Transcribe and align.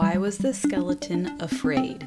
Why 0.00 0.16
was 0.16 0.38
the 0.38 0.54
skeleton 0.54 1.36
afraid? 1.40 2.06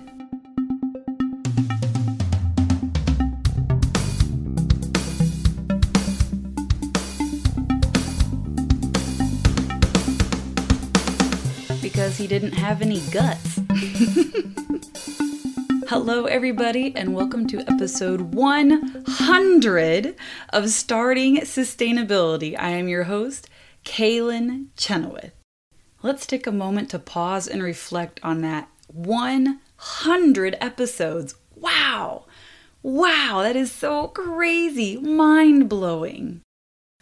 Because 11.82 12.16
he 12.16 12.28
didn't 12.28 12.54
have 12.54 12.82
any 12.82 13.02
guts. 13.12 13.60
Hello, 15.90 16.28
everybody, 16.28 16.96
and 16.96 17.14
welcome 17.14 17.46
to 17.48 17.60
episode 17.70 18.22
100 18.22 20.16
of 20.54 20.70
Starting 20.70 21.40
Sustainability. 21.40 22.56
I 22.58 22.70
am 22.70 22.88
your 22.88 23.04
host, 23.04 23.50
Kaylin 23.84 24.68
Chenoweth. 24.78 25.41
Let's 26.04 26.26
take 26.26 26.48
a 26.48 26.52
moment 26.52 26.90
to 26.90 27.00
pause 27.00 27.48
and 27.48 27.62
reflect 27.62 28.20
on 28.24 28.42
that 28.42 28.70
100 28.88 30.58
episodes. 30.60 31.36
Wow! 31.56 32.26
Wow, 32.82 33.42
that 33.44 33.56
is 33.56 33.72
so 33.72 34.08
crazy, 34.08 34.98
mind 34.98 35.70
blowing. 35.70 36.42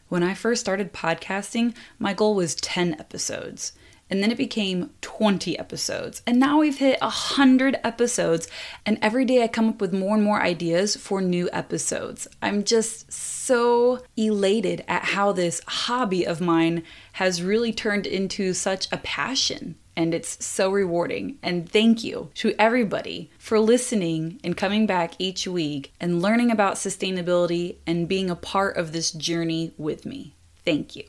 When 0.09 0.21
I 0.21 0.33
first 0.33 0.59
started 0.59 0.91
podcasting, 0.91 1.73
my 1.97 2.13
goal 2.13 2.35
was 2.35 2.55
10 2.55 2.99
episodes 2.99 3.71
and 4.09 4.23
then 4.23 4.31
it 4.31 4.37
became 4.37 4.91
20 5.01 5.57
episodes. 5.59 6.21
And 6.25 6.39
now 6.39 6.59
we've 6.59 6.77
hit 6.77 7.01
100 7.01 7.79
episodes, 7.83 8.47
and 8.85 8.97
every 9.01 9.25
day 9.25 9.43
I 9.43 9.47
come 9.47 9.69
up 9.69 9.81
with 9.81 9.93
more 9.93 10.15
and 10.15 10.23
more 10.23 10.41
ideas 10.41 10.95
for 10.95 11.21
new 11.21 11.49
episodes. 11.53 12.27
I'm 12.41 12.63
just 12.63 13.11
so 13.11 14.03
elated 14.15 14.83
at 14.87 15.03
how 15.03 15.31
this 15.31 15.61
hobby 15.67 16.25
of 16.25 16.41
mine 16.41 16.83
has 17.13 17.43
really 17.43 17.73
turned 17.73 18.07
into 18.07 18.53
such 18.53 18.91
a 18.91 18.97
passion. 18.97 19.75
And 19.95 20.13
it's 20.13 20.45
so 20.45 20.71
rewarding. 20.71 21.39
And 21.43 21.69
thank 21.69 22.05
you 22.05 22.29
to 22.35 22.55
everybody 22.57 23.29
for 23.37 23.59
listening 23.59 24.39
and 24.45 24.55
coming 24.55 24.85
back 24.85 25.11
each 25.19 25.45
week 25.45 25.91
and 25.99 26.21
learning 26.21 26.51
about 26.51 26.75
sustainability 26.75 27.75
and 27.85 28.07
being 28.07 28.29
a 28.29 28.35
part 28.35 28.77
of 28.77 28.93
this 28.93 29.11
journey 29.11 29.73
with 29.77 30.05
me. 30.05 30.35
Thank 30.63 30.95
you. 30.95 31.03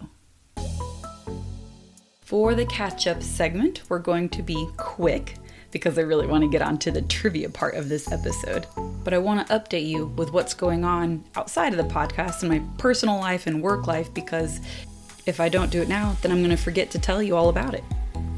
For 2.31 2.55
the 2.55 2.64
catch 2.64 3.09
up 3.09 3.25
segment, 3.25 3.83
we're 3.89 3.98
going 3.98 4.28
to 4.28 4.42
be 4.45 4.69
quick 4.77 5.34
because 5.73 5.98
I 5.98 6.03
really 6.03 6.28
want 6.28 6.45
to 6.45 6.48
get 6.48 6.62
on 6.62 6.78
to 6.78 6.92
the 6.92 7.03
trivia 7.03 7.50
part 7.50 7.75
of 7.75 7.89
this 7.89 8.12
episode. 8.12 8.69
But 9.03 9.12
I 9.12 9.19
want 9.19 9.45
to 9.45 9.53
update 9.59 9.89
you 9.89 10.06
with 10.06 10.33
what's 10.33 10.55
going 10.55 10.84
on 10.84 11.25
outside 11.34 11.75
of 11.75 11.77
the 11.77 11.92
podcast 11.92 12.45
in 12.45 12.48
my 12.48 12.62
personal 12.78 13.19
life 13.19 13.48
and 13.48 13.61
work 13.61 13.89
life 13.89 14.14
because 14.14 14.61
if 15.27 15.41
I 15.41 15.48
don't 15.48 15.73
do 15.73 15.83
it 15.83 15.89
now, 15.89 16.17
then 16.23 16.31
I'm 16.31 16.39
going 16.39 16.51
to 16.51 16.56
forget 16.56 16.92
to 16.92 17.01
tell 17.01 17.20
you 17.20 17.34
all 17.34 17.48
about 17.48 17.75
it. 17.75 17.83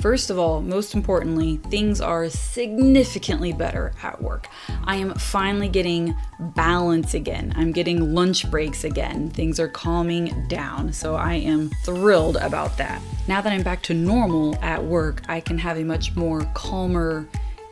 First 0.02 0.30
of 0.30 0.38
all, 0.38 0.60
most 0.60 0.96
importantly, 0.96 1.58
things 1.70 2.00
are 2.00 2.28
significantly 2.28 3.52
better 3.52 3.92
at 4.02 4.20
work. 4.20 4.48
I 4.82 4.96
am 4.96 5.14
finally 5.14 5.68
getting 5.68 6.16
balance 6.40 7.14
again. 7.14 7.52
I'm 7.54 7.70
getting 7.70 8.12
lunch 8.12 8.50
breaks 8.50 8.82
again. 8.82 9.30
Things 9.30 9.60
are 9.60 9.68
calming 9.68 10.48
down. 10.48 10.92
So 10.92 11.14
I 11.14 11.34
am 11.34 11.70
thrilled 11.84 12.34
about 12.38 12.76
that. 12.78 13.00
Now 13.28 13.40
that 13.42 13.52
I'm 13.52 13.62
back 13.62 13.80
to 13.84 13.94
normal 13.94 14.56
at 14.56 14.84
work, 14.84 15.22
I 15.28 15.38
can 15.38 15.56
have 15.58 15.78
a 15.78 15.84
much 15.84 16.16
more 16.16 16.40
calmer 16.52 17.28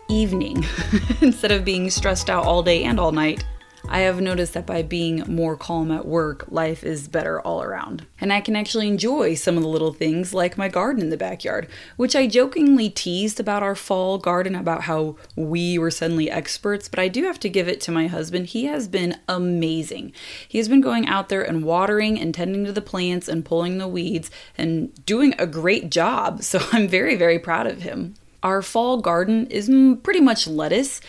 evening 0.08 0.64
instead 1.20 1.50
of 1.50 1.64
being 1.64 1.90
stressed 1.90 2.30
out 2.30 2.44
all 2.44 2.62
day 2.62 2.84
and 2.84 3.00
all 3.00 3.10
night. 3.10 3.44
I 3.92 4.02
have 4.02 4.20
noticed 4.20 4.54
that 4.54 4.66
by 4.66 4.82
being 4.82 5.24
more 5.26 5.56
calm 5.56 5.90
at 5.90 6.06
work, 6.06 6.44
life 6.48 6.84
is 6.84 7.08
better 7.08 7.40
all 7.40 7.60
around. 7.60 8.06
And 8.20 8.32
I 8.32 8.40
can 8.40 8.54
actually 8.54 8.86
enjoy 8.86 9.34
some 9.34 9.56
of 9.56 9.64
the 9.64 9.68
little 9.68 9.92
things 9.92 10.32
like 10.32 10.56
my 10.56 10.68
garden 10.68 11.02
in 11.02 11.10
the 11.10 11.16
backyard, 11.16 11.66
which 11.96 12.14
I 12.14 12.28
jokingly 12.28 12.88
teased 12.88 13.40
about 13.40 13.64
our 13.64 13.74
fall 13.74 14.16
garden, 14.16 14.54
about 14.54 14.82
how 14.82 15.16
we 15.34 15.76
were 15.76 15.90
suddenly 15.90 16.30
experts, 16.30 16.88
but 16.88 17.00
I 17.00 17.08
do 17.08 17.24
have 17.24 17.40
to 17.40 17.48
give 17.48 17.66
it 17.66 17.80
to 17.80 17.90
my 17.90 18.06
husband. 18.06 18.46
He 18.46 18.66
has 18.66 18.86
been 18.86 19.18
amazing. 19.26 20.12
He 20.46 20.58
has 20.58 20.68
been 20.68 20.80
going 20.80 21.08
out 21.08 21.28
there 21.28 21.42
and 21.42 21.64
watering 21.64 22.20
and 22.20 22.32
tending 22.32 22.64
to 22.66 22.72
the 22.72 22.80
plants 22.80 23.26
and 23.26 23.44
pulling 23.44 23.78
the 23.78 23.88
weeds 23.88 24.30
and 24.56 24.94
doing 25.04 25.34
a 25.36 25.46
great 25.46 25.90
job. 25.90 26.42
So 26.50 26.58
I'm 26.72 26.88
very, 26.88 27.14
very 27.14 27.38
proud 27.38 27.68
of 27.68 27.82
him. 27.82 28.16
Our 28.42 28.60
fall 28.60 29.00
garden 29.00 29.46
is 29.48 29.70
pretty 30.02 30.20
much 30.20 30.48
lettuce 30.48 31.00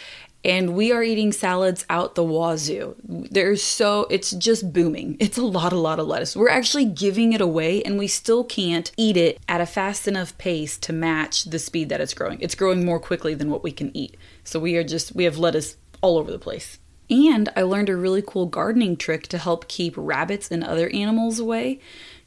and 0.43 0.75
we 0.75 0.91
are 0.91 1.03
eating 1.03 1.31
salads 1.31 1.85
out 1.89 2.15
the 2.15 2.23
wazoo. 2.23 2.95
There's 3.03 3.61
so 3.61 4.07
it's 4.09 4.31
just 4.31 4.73
booming. 4.73 5.17
It's 5.19 5.37
a 5.37 5.45
lot, 5.45 5.73
a 5.73 5.77
lot 5.77 5.99
of 5.99 6.07
lettuce. 6.07 6.35
We're 6.35 6.49
actually 6.49 6.85
giving 6.85 7.33
it 7.33 7.41
away, 7.41 7.83
and 7.83 7.97
we 7.97 8.07
still 8.07 8.43
can't 8.43 8.91
eat 8.97 9.17
it 9.17 9.39
at 9.47 9.61
a 9.61 9.65
fast 9.65 10.07
enough 10.07 10.37
pace 10.37 10.77
to 10.79 10.93
match 10.93 11.45
the 11.45 11.59
speed 11.59 11.89
that 11.89 12.01
it's 12.01 12.13
growing. 12.13 12.39
It's 12.41 12.55
growing 12.55 12.85
more 12.85 12.99
quickly 12.99 13.33
than 13.33 13.51
what 13.51 13.63
we 13.63 13.71
can 13.71 13.95
eat. 13.95 14.17
So 14.43 14.59
we 14.59 14.75
are 14.77 14.83
just 14.83 15.15
we 15.15 15.25
have 15.25 15.37
lettuce 15.37 15.77
all 16.01 16.17
over 16.17 16.31
the 16.31 16.39
place. 16.39 16.79
And 17.09 17.49
I 17.57 17.63
learned 17.63 17.89
a 17.89 17.95
really 17.95 18.23
cool 18.25 18.45
gardening 18.45 18.95
trick 18.95 19.27
to 19.27 19.37
help 19.37 19.67
keep 19.67 19.93
rabbits 19.97 20.49
and 20.49 20.63
other 20.63 20.89
animals 20.89 21.39
away. 21.39 21.79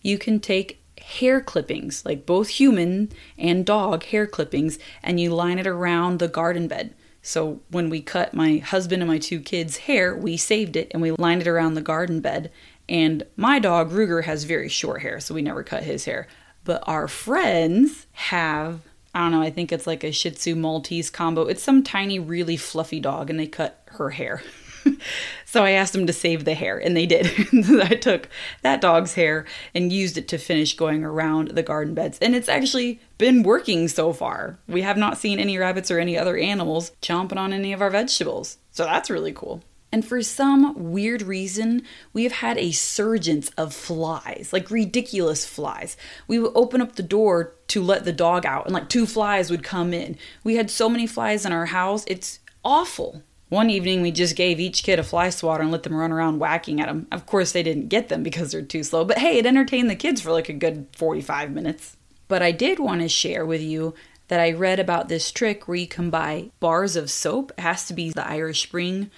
You 0.02 0.18
can 0.18 0.40
take 0.40 0.82
hair 1.00 1.40
clippings, 1.40 2.04
like 2.04 2.26
both 2.26 2.48
human 2.48 3.10
and 3.38 3.64
dog 3.64 4.04
hair 4.04 4.26
clippings, 4.26 4.78
and 5.02 5.18
you 5.18 5.34
line 5.34 5.58
it 5.58 5.66
around 5.66 6.18
the 6.18 6.28
garden 6.28 6.68
bed. 6.68 6.94
So 7.26 7.60
when 7.70 7.88
we 7.88 8.02
cut 8.02 8.34
my 8.34 8.58
husband 8.58 9.00
and 9.00 9.10
my 9.10 9.16
two 9.16 9.40
kids' 9.40 9.78
hair, 9.78 10.14
we 10.14 10.36
saved 10.36 10.76
it 10.76 10.88
and 10.90 11.00
we 11.00 11.10
lined 11.12 11.40
it 11.40 11.48
around 11.48 11.72
the 11.72 11.80
garden 11.80 12.20
bed. 12.20 12.52
And 12.86 13.22
my 13.34 13.58
dog, 13.58 13.90
Ruger, 13.90 14.24
has 14.24 14.44
very 14.44 14.68
short 14.68 15.00
hair, 15.00 15.18
so 15.20 15.34
we 15.34 15.40
never 15.40 15.62
cut 15.62 15.84
his 15.84 16.04
hair. 16.04 16.28
But 16.64 16.84
our 16.86 17.08
friends 17.08 18.06
have, 18.12 18.80
I 19.14 19.20
don't 19.20 19.32
know, 19.32 19.40
I 19.40 19.48
think 19.48 19.72
it's 19.72 19.86
like 19.86 20.04
a 20.04 20.12
Shih 20.12 20.32
Tzu 20.32 20.54
Maltese 20.54 21.08
combo. 21.08 21.46
It's 21.46 21.62
some 21.62 21.82
tiny, 21.82 22.18
really 22.18 22.58
fluffy 22.58 23.00
dog, 23.00 23.30
and 23.30 23.40
they 23.40 23.46
cut 23.46 23.82
her 23.92 24.10
hair. 24.10 24.42
so 25.44 25.64
I 25.64 25.70
asked 25.70 25.92
them 25.92 26.06
to 26.06 26.12
save 26.12 26.44
the 26.44 26.54
hair, 26.54 26.78
and 26.78 26.96
they 26.96 27.06
did. 27.06 27.26
I 27.82 27.94
took 27.94 28.28
that 28.62 28.80
dog's 28.80 29.14
hair 29.14 29.46
and 29.74 29.92
used 29.92 30.18
it 30.18 30.28
to 30.28 30.38
finish 30.38 30.76
going 30.76 31.04
around 31.04 31.48
the 31.48 31.62
garden 31.62 31.94
beds. 31.94 32.18
And 32.20 32.34
it's 32.34 32.48
actually 32.48 33.00
been 33.18 33.42
working 33.42 33.88
so 33.88 34.12
far. 34.12 34.58
We 34.68 34.82
have 34.82 34.96
not 34.96 35.18
seen 35.18 35.38
any 35.38 35.58
rabbits 35.58 35.90
or 35.90 35.98
any 35.98 36.16
other 36.18 36.36
animals 36.36 36.92
chomping 37.02 37.38
on 37.38 37.52
any 37.52 37.72
of 37.72 37.82
our 37.82 37.90
vegetables. 37.90 38.58
So 38.70 38.84
that's 38.84 39.10
really 39.10 39.32
cool. 39.32 39.62
And 39.94 40.04
for 40.04 40.20
some 40.22 40.90
weird 40.92 41.22
reason, 41.22 41.82
we 42.12 42.24
have 42.24 42.32
had 42.32 42.58
a 42.58 42.72
surgence 42.72 43.50
of 43.50 43.72
flies, 43.72 44.50
like 44.52 44.68
ridiculous 44.68 45.46
flies. 45.46 45.96
We 46.26 46.40
would 46.40 46.50
open 46.56 46.80
up 46.80 46.96
the 46.96 47.04
door 47.04 47.54
to 47.68 47.80
let 47.80 48.04
the 48.04 48.12
dog 48.12 48.44
out, 48.44 48.64
and 48.64 48.74
like 48.74 48.88
two 48.88 49.06
flies 49.06 49.52
would 49.52 49.62
come 49.62 49.94
in. 49.94 50.16
We 50.42 50.56
had 50.56 50.68
so 50.68 50.88
many 50.88 51.06
flies 51.06 51.46
in 51.46 51.52
our 51.52 51.66
house, 51.66 52.02
it's 52.08 52.40
awful. 52.64 53.22
One 53.54 53.70
evening, 53.70 54.02
we 54.02 54.10
just 54.10 54.34
gave 54.34 54.58
each 54.58 54.82
kid 54.82 54.98
a 54.98 55.04
fly 55.04 55.30
swatter 55.30 55.62
and 55.62 55.70
let 55.70 55.84
them 55.84 55.94
run 55.94 56.10
around 56.10 56.40
whacking 56.40 56.80
at 56.80 56.88
them. 56.88 57.06
Of 57.12 57.24
course, 57.24 57.52
they 57.52 57.62
didn't 57.62 57.86
get 57.86 58.08
them 58.08 58.24
because 58.24 58.50
they're 58.50 58.62
too 58.62 58.82
slow, 58.82 59.04
but 59.04 59.18
hey, 59.18 59.38
it 59.38 59.46
entertained 59.46 59.88
the 59.88 59.94
kids 59.94 60.20
for 60.20 60.32
like 60.32 60.48
a 60.48 60.52
good 60.52 60.88
45 60.96 61.52
minutes. 61.52 61.96
But 62.26 62.42
I 62.42 62.50
did 62.50 62.80
want 62.80 63.02
to 63.02 63.08
share 63.08 63.46
with 63.46 63.62
you 63.62 63.94
that 64.26 64.40
I 64.40 64.50
read 64.50 64.80
about 64.80 65.08
this 65.08 65.30
trick 65.30 65.68
where 65.68 65.76
you 65.76 65.86
can 65.86 66.10
buy 66.10 66.50
bars 66.58 66.96
of 66.96 67.12
soap. 67.12 67.52
It 67.56 67.60
has 67.60 67.86
to 67.86 67.94
be 67.94 68.10
the 68.10 68.26
Irish 68.26 68.64
Spring. 68.64 69.08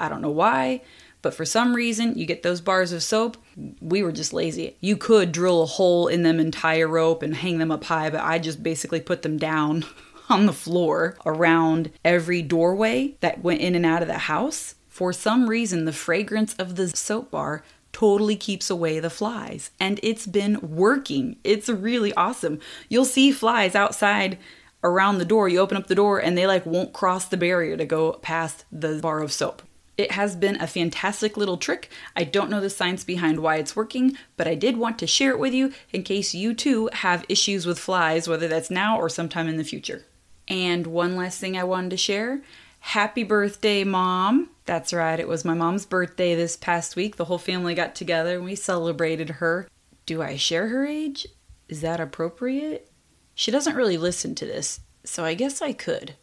I 0.00 0.08
don't 0.08 0.22
know 0.22 0.28
why, 0.28 0.80
but 1.22 1.32
for 1.32 1.44
some 1.44 1.72
reason, 1.72 2.18
you 2.18 2.26
get 2.26 2.42
those 2.42 2.60
bars 2.60 2.90
of 2.90 3.00
soap. 3.00 3.36
We 3.80 4.02
were 4.02 4.10
just 4.10 4.32
lazy. 4.32 4.76
You 4.80 4.96
could 4.96 5.30
drill 5.30 5.62
a 5.62 5.66
hole 5.66 6.08
in 6.08 6.24
them 6.24 6.40
and 6.40 6.52
tie 6.52 6.78
a 6.78 6.88
rope 6.88 7.22
and 7.22 7.36
hang 7.36 7.58
them 7.58 7.70
up 7.70 7.84
high, 7.84 8.10
but 8.10 8.22
I 8.22 8.40
just 8.40 8.60
basically 8.60 8.98
put 8.98 9.22
them 9.22 9.38
down 9.38 9.84
on 10.34 10.46
the 10.46 10.52
floor 10.52 11.16
around 11.24 11.92
every 12.04 12.42
doorway 12.42 13.14
that 13.20 13.44
went 13.44 13.60
in 13.60 13.76
and 13.76 13.86
out 13.86 14.02
of 14.02 14.08
the 14.08 14.18
house. 14.18 14.74
For 14.88 15.12
some 15.12 15.48
reason, 15.48 15.84
the 15.84 15.92
fragrance 15.92 16.54
of 16.56 16.74
the 16.74 16.88
soap 16.88 17.30
bar 17.30 17.62
totally 17.92 18.34
keeps 18.34 18.68
away 18.68 18.98
the 18.98 19.10
flies. 19.10 19.70
And 19.78 20.00
it's 20.02 20.26
been 20.26 20.58
working. 20.60 21.36
It's 21.44 21.68
really 21.68 22.12
awesome. 22.14 22.58
You'll 22.88 23.04
see 23.04 23.30
flies 23.30 23.76
outside 23.76 24.36
around 24.82 25.18
the 25.18 25.24
door. 25.24 25.48
You 25.48 25.60
open 25.60 25.76
up 25.76 25.86
the 25.86 25.94
door 25.94 26.18
and 26.18 26.36
they 26.36 26.48
like 26.48 26.66
won't 26.66 26.92
cross 26.92 27.26
the 27.26 27.36
barrier 27.36 27.76
to 27.76 27.86
go 27.86 28.14
past 28.14 28.64
the 28.72 28.98
bar 29.00 29.22
of 29.22 29.32
soap. 29.32 29.62
It 29.96 30.10
has 30.10 30.34
been 30.34 30.60
a 30.60 30.66
fantastic 30.66 31.36
little 31.36 31.56
trick. 31.56 31.88
I 32.16 32.24
don't 32.24 32.50
know 32.50 32.60
the 32.60 32.68
science 32.68 33.04
behind 33.04 33.38
why 33.38 33.56
it's 33.56 33.76
working, 33.76 34.18
but 34.36 34.48
I 34.48 34.56
did 34.56 34.76
want 34.76 34.98
to 34.98 35.06
share 35.06 35.30
it 35.30 35.38
with 35.38 35.54
you 35.54 35.72
in 35.92 36.02
case 36.02 36.34
you 36.34 36.54
too 36.54 36.90
have 36.92 37.24
issues 37.28 37.64
with 37.64 37.78
flies, 37.78 38.26
whether 38.26 38.48
that's 38.48 38.72
now 38.72 38.98
or 38.98 39.08
sometime 39.08 39.46
in 39.46 39.56
the 39.56 39.62
future. 39.62 40.04
And 40.48 40.86
one 40.86 41.16
last 41.16 41.40
thing 41.40 41.56
I 41.56 41.64
wanted 41.64 41.90
to 41.90 41.96
share 41.96 42.42
happy 42.84 43.24
birthday, 43.24 43.82
mom. 43.82 44.50
That's 44.66 44.92
right, 44.92 45.18
it 45.18 45.26
was 45.26 45.44
my 45.44 45.54
mom's 45.54 45.86
birthday 45.86 46.34
this 46.34 46.54
past 46.54 46.96
week. 46.96 47.16
The 47.16 47.24
whole 47.24 47.38
family 47.38 47.74
got 47.74 47.94
together 47.94 48.36
and 48.36 48.44
we 48.44 48.54
celebrated 48.54 49.30
her. 49.30 49.68
Do 50.04 50.20
I 50.20 50.36
share 50.36 50.68
her 50.68 50.84
age? 50.84 51.26
Is 51.66 51.80
that 51.80 51.98
appropriate? 51.98 52.90
She 53.34 53.50
doesn't 53.50 53.74
really 53.74 53.96
listen 53.96 54.34
to 54.34 54.44
this, 54.44 54.80
so 55.02 55.24
I 55.24 55.32
guess 55.32 55.62
I 55.62 55.72
could. 55.72 56.14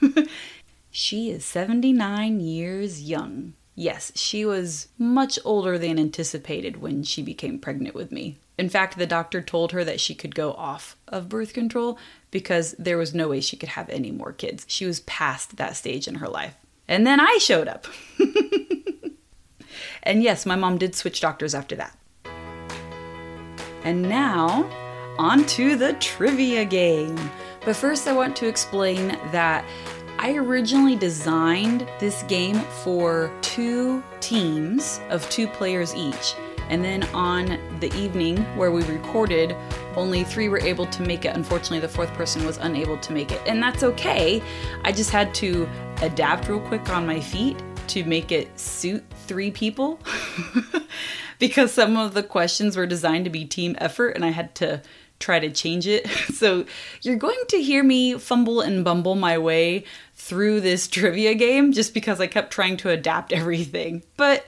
she 0.90 1.30
is 1.30 1.44
79 1.44 2.40
years 2.40 3.02
young. 3.02 3.54
Yes, 3.74 4.12
she 4.14 4.44
was 4.44 4.88
much 4.98 5.38
older 5.44 5.78
than 5.78 5.98
anticipated 5.98 6.80
when 6.80 7.02
she 7.02 7.22
became 7.22 7.58
pregnant 7.58 7.94
with 7.94 8.12
me. 8.12 8.38
In 8.58 8.68
fact, 8.68 8.98
the 8.98 9.06
doctor 9.06 9.40
told 9.40 9.70
her 9.70 9.84
that 9.84 10.00
she 10.00 10.14
could 10.16 10.34
go 10.34 10.52
off 10.52 10.96
of 11.06 11.28
birth 11.28 11.52
control 11.52 11.96
because 12.32 12.74
there 12.78 12.98
was 12.98 13.14
no 13.14 13.28
way 13.28 13.40
she 13.40 13.56
could 13.56 13.70
have 13.70 13.88
any 13.88 14.10
more 14.10 14.32
kids. 14.32 14.66
She 14.68 14.84
was 14.84 15.00
past 15.00 15.56
that 15.56 15.76
stage 15.76 16.08
in 16.08 16.16
her 16.16 16.28
life. 16.28 16.54
And 16.88 17.06
then 17.06 17.20
I 17.20 17.38
showed 17.40 17.68
up. 17.68 17.86
and 20.02 20.22
yes, 20.22 20.44
my 20.44 20.56
mom 20.56 20.76
did 20.76 20.96
switch 20.96 21.20
doctors 21.20 21.54
after 21.54 21.76
that. 21.76 21.96
And 23.84 24.02
now, 24.02 24.68
on 25.18 25.46
to 25.46 25.76
the 25.76 25.92
trivia 25.94 26.64
game. 26.64 27.16
But 27.64 27.76
first, 27.76 28.08
I 28.08 28.12
want 28.12 28.34
to 28.36 28.48
explain 28.48 29.08
that 29.30 29.64
I 30.18 30.34
originally 30.34 30.96
designed 30.96 31.86
this 32.00 32.24
game 32.24 32.58
for 32.82 33.32
two 33.40 34.02
teams 34.20 35.00
of 35.10 35.28
two 35.30 35.46
players 35.46 35.94
each. 35.94 36.34
And 36.68 36.84
then 36.84 37.04
on 37.14 37.58
the 37.80 37.92
evening 37.94 38.38
where 38.56 38.70
we 38.70 38.82
recorded, 38.84 39.56
only 39.96 40.24
three 40.24 40.48
were 40.48 40.60
able 40.60 40.86
to 40.86 41.02
make 41.02 41.24
it. 41.24 41.34
Unfortunately, 41.34 41.80
the 41.80 41.88
fourth 41.88 42.12
person 42.14 42.44
was 42.44 42.58
unable 42.58 42.98
to 42.98 43.12
make 43.12 43.32
it. 43.32 43.40
And 43.46 43.62
that's 43.62 43.82
okay. 43.82 44.42
I 44.84 44.92
just 44.92 45.10
had 45.10 45.34
to 45.36 45.68
adapt 46.02 46.48
real 46.48 46.60
quick 46.60 46.88
on 46.90 47.06
my 47.06 47.20
feet 47.20 47.56
to 47.88 48.04
make 48.04 48.32
it 48.32 48.58
suit 48.58 49.02
three 49.26 49.50
people 49.50 49.98
because 51.38 51.72
some 51.72 51.96
of 51.96 52.14
the 52.14 52.22
questions 52.22 52.76
were 52.76 52.86
designed 52.86 53.24
to 53.24 53.30
be 53.30 53.44
team 53.44 53.76
effort 53.78 54.10
and 54.10 54.24
I 54.24 54.30
had 54.30 54.54
to 54.56 54.82
try 55.18 55.38
to 55.38 55.50
change 55.50 55.86
it. 55.86 56.06
So 56.38 56.66
you're 57.02 57.16
going 57.16 57.42
to 57.48 57.60
hear 57.60 57.82
me 57.82 58.16
fumble 58.16 58.60
and 58.60 58.84
bumble 58.84 59.16
my 59.16 59.38
way 59.38 59.82
through 60.14 60.60
this 60.60 60.86
trivia 60.86 61.34
game 61.34 61.72
just 61.72 61.92
because 61.92 62.20
I 62.20 62.28
kept 62.28 62.52
trying 62.52 62.76
to 62.78 62.90
adapt 62.90 63.32
everything. 63.32 64.04
But 64.16 64.46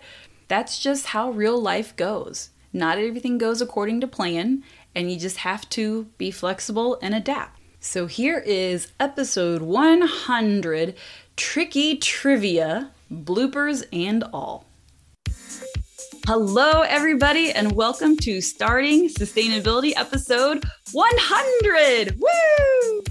that's 0.51 0.81
just 0.81 1.07
how 1.07 1.31
real 1.31 1.63
life 1.63 1.95
goes. 1.95 2.51
Not 2.73 2.99
everything 2.99 3.39
goes 3.39 3.63
according 3.63 4.01
to 4.01 4.09
plan, 4.09 4.65
and 4.97 5.09
you 5.09 5.17
just 5.17 5.39
have 5.39 5.69
to 5.71 6.09
be 6.19 6.33
flexible 6.33 6.99
and 7.01 7.15
adapt. 7.15 7.61
So 7.79 8.07
here 8.07 8.43
is 8.45 8.89
episode 8.99 9.63
100 9.63 10.97
Tricky 11.37 11.97
Trivia, 11.99 12.91
bloopers 13.13 13.85
and 13.93 14.25
all. 14.33 14.67
Hello, 16.27 16.83
everybody, 16.83 17.51
and 17.51 17.73
welcome 17.73 18.17
to 18.19 18.41
Starting 18.41 19.09
Sustainability 19.09 19.93
episode 19.97 20.65
100. 20.93 22.21
Woo! 22.21 23.03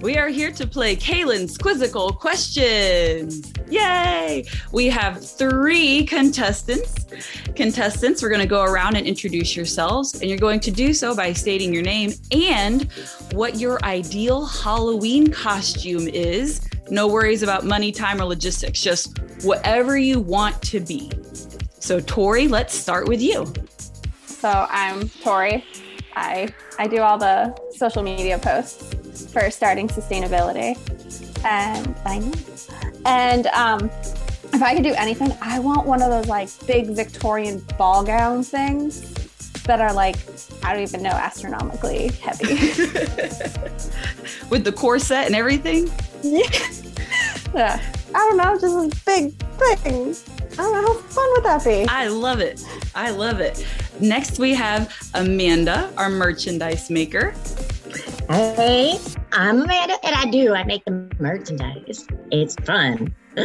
we 0.02 0.18
are 0.18 0.28
here 0.28 0.50
to 0.50 0.66
play 0.66 0.96
Kaylin's 0.96 1.56
quizzical 1.56 2.12
questions. 2.12 3.52
Yay! 3.70 4.44
We 4.72 4.88
have 4.88 5.24
three 5.24 6.04
contestants. 6.04 7.06
Contestants, 7.54 8.22
we're 8.22 8.28
going 8.28 8.40
to 8.40 8.46
go 8.46 8.64
around 8.64 8.96
and 8.96 9.06
introduce 9.06 9.56
yourselves, 9.56 10.20
and 10.20 10.28
you're 10.28 10.38
going 10.38 10.60
to 10.60 10.72
do 10.72 10.92
so 10.92 11.14
by 11.14 11.32
stating 11.32 11.72
your 11.72 11.84
name 11.84 12.12
and 12.32 12.90
what 13.32 13.56
your 13.56 13.82
ideal 13.84 14.44
Halloween 14.44 15.30
costume 15.30 16.08
is. 16.08 16.68
No 16.90 17.06
worries 17.08 17.42
about 17.42 17.64
money, 17.64 17.92
time, 17.92 18.20
or 18.20 18.24
logistics, 18.24 18.80
just 18.80 19.18
whatever 19.42 19.96
you 19.96 20.20
want 20.20 20.60
to 20.62 20.80
be. 20.80 21.10
So, 21.78 22.00
Tori, 22.00 22.48
let's 22.48 22.74
start 22.74 23.08
with 23.08 23.20
you. 23.20 23.52
So, 24.26 24.66
I'm 24.70 25.08
Tori. 25.08 25.64
I 26.14 26.48
I 26.78 26.86
do 26.86 27.02
all 27.02 27.18
the 27.18 27.54
social 27.76 28.02
media 28.02 28.38
posts 28.38 29.30
for 29.32 29.50
starting 29.50 29.88
sustainability, 29.88 30.76
and. 31.44 31.96
And 33.06 33.46
um, 33.48 33.88
if 34.52 34.62
I 34.62 34.74
could 34.74 34.82
do 34.82 34.92
anything, 34.94 35.32
I 35.40 35.60
want 35.60 35.86
one 35.86 36.02
of 36.02 36.10
those 36.10 36.26
like 36.26 36.48
big 36.66 36.88
Victorian 36.88 37.60
ball 37.78 38.02
gown 38.02 38.42
things 38.42 39.12
that 39.62 39.80
are 39.80 39.92
like 39.92 40.16
I 40.64 40.72
don't 40.72 40.82
even 40.82 41.02
know 41.02 41.10
astronomically 41.10 42.08
heavy. 42.08 42.46
With 44.50 44.64
the 44.64 44.72
corset 44.74 45.26
and 45.26 45.34
everything. 45.34 45.90
Yeah. 46.22 46.48
yeah. 47.54 47.95
I 48.16 48.20
don't 48.20 48.38
know, 48.38 48.58
just 48.58 48.74
a 48.74 49.04
big 49.04 49.34
thing. 49.76 50.16
I 50.52 50.56
don't 50.56 50.72
know 50.72 50.94
how 50.94 50.98
fun 51.00 51.30
would 51.32 51.44
that 51.44 51.62
be. 51.62 51.86
I 51.86 52.06
love 52.06 52.40
it. 52.40 52.66
I 52.94 53.10
love 53.10 53.40
it. 53.40 53.66
Next 54.00 54.38
we 54.38 54.54
have 54.54 54.90
Amanda, 55.12 55.92
our 55.98 56.08
merchandise 56.08 56.88
maker. 56.88 57.34
Hey, 58.30 58.98
I'm 59.32 59.60
Amanda, 59.60 59.96
and 60.02 60.14
I 60.14 60.30
do. 60.30 60.54
I 60.54 60.64
make 60.64 60.82
the 60.86 61.14
merchandise. 61.18 62.06
It's 62.30 62.54
fun. 62.54 63.14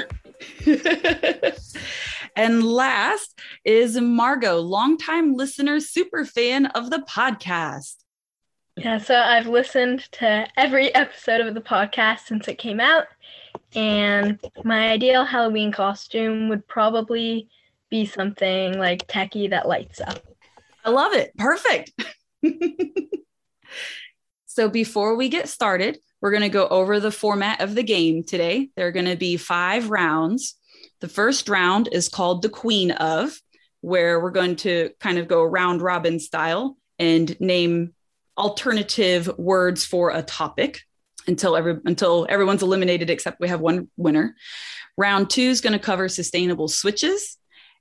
and 2.37 2.63
last 2.63 3.37
is 3.65 3.99
Margo, 3.99 4.61
longtime 4.61 5.33
listener, 5.33 5.81
super 5.81 6.23
fan 6.23 6.67
of 6.67 6.89
the 6.89 6.99
podcast. 6.99 7.97
Yeah, 8.77 8.99
so 8.99 9.15
I've 9.15 9.47
listened 9.47 10.09
to 10.13 10.47
every 10.55 10.95
episode 10.95 11.41
of 11.41 11.53
the 11.53 11.61
podcast 11.61 12.21
since 12.21 12.47
it 12.47 12.57
came 12.57 12.79
out, 12.79 13.07
and 13.75 14.39
my 14.63 14.89
ideal 14.89 15.25
Halloween 15.25 15.71
costume 15.71 16.49
would 16.49 16.67
probably 16.67 17.49
be 17.89 18.05
something 18.05 18.77
like 18.77 19.07
techie 19.07 19.49
that 19.49 19.67
lights 19.67 20.01
up. 20.01 20.19
I 20.83 20.89
love 20.89 21.13
it. 21.13 21.35
Perfect. 21.37 21.91
so 24.45 24.69
before 24.69 25.15
we 25.15 25.29
get 25.29 25.49
started, 25.49 25.99
we're 26.21 26.31
going 26.31 26.41
to 26.41 26.49
go 26.49 26.67
over 26.67 26.99
the 26.99 27.11
format 27.11 27.61
of 27.61 27.75
the 27.75 27.83
game 27.83 28.23
today. 28.23 28.69
There 28.75 28.87
are 28.87 28.91
going 28.91 29.05
to 29.05 29.17
be 29.17 29.37
five 29.37 29.89
rounds. 29.89 30.55
The 30.99 31.07
first 31.07 31.49
round 31.49 31.89
is 31.91 32.09
called 32.09 32.41
the 32.41 32.49
Queen 32.49 32.91
of, 32.91 33.39
where 33.81 34.19
we're 34.19 34.31
going 34.31 34.55
to 34.57 34.91
kind 34.99 35.17
of 35.17 35.27
go 35.27 35.43
round 35.43 35.81
robin 35.81 36.19
style 36.19 36.77
and 36.99 37.39
name 37.41 37.93
alternative 38.37 39.29
words 39.37 39.83
for 39.83 40.11
a 40.11 40.21
topic 40.21 40.81
until 41.27 41.55
every 41.55 41.77
until 41.85 42.25
everyone's 42.29 42.63
eliminated 42.63 43.09
except 43.09 43.39
we 43.39 43.47
have 43.47 43.61
one 43.61 43.89
winner. 43.97 44.35
Round 44.97 45.29
2 45.29 45.41
is 45.41 45.61
going 45.61 45.73
to 45.73 45.79
cover 45.79 46.09
sustainable 46.09 46.67
switches 46.67 47.37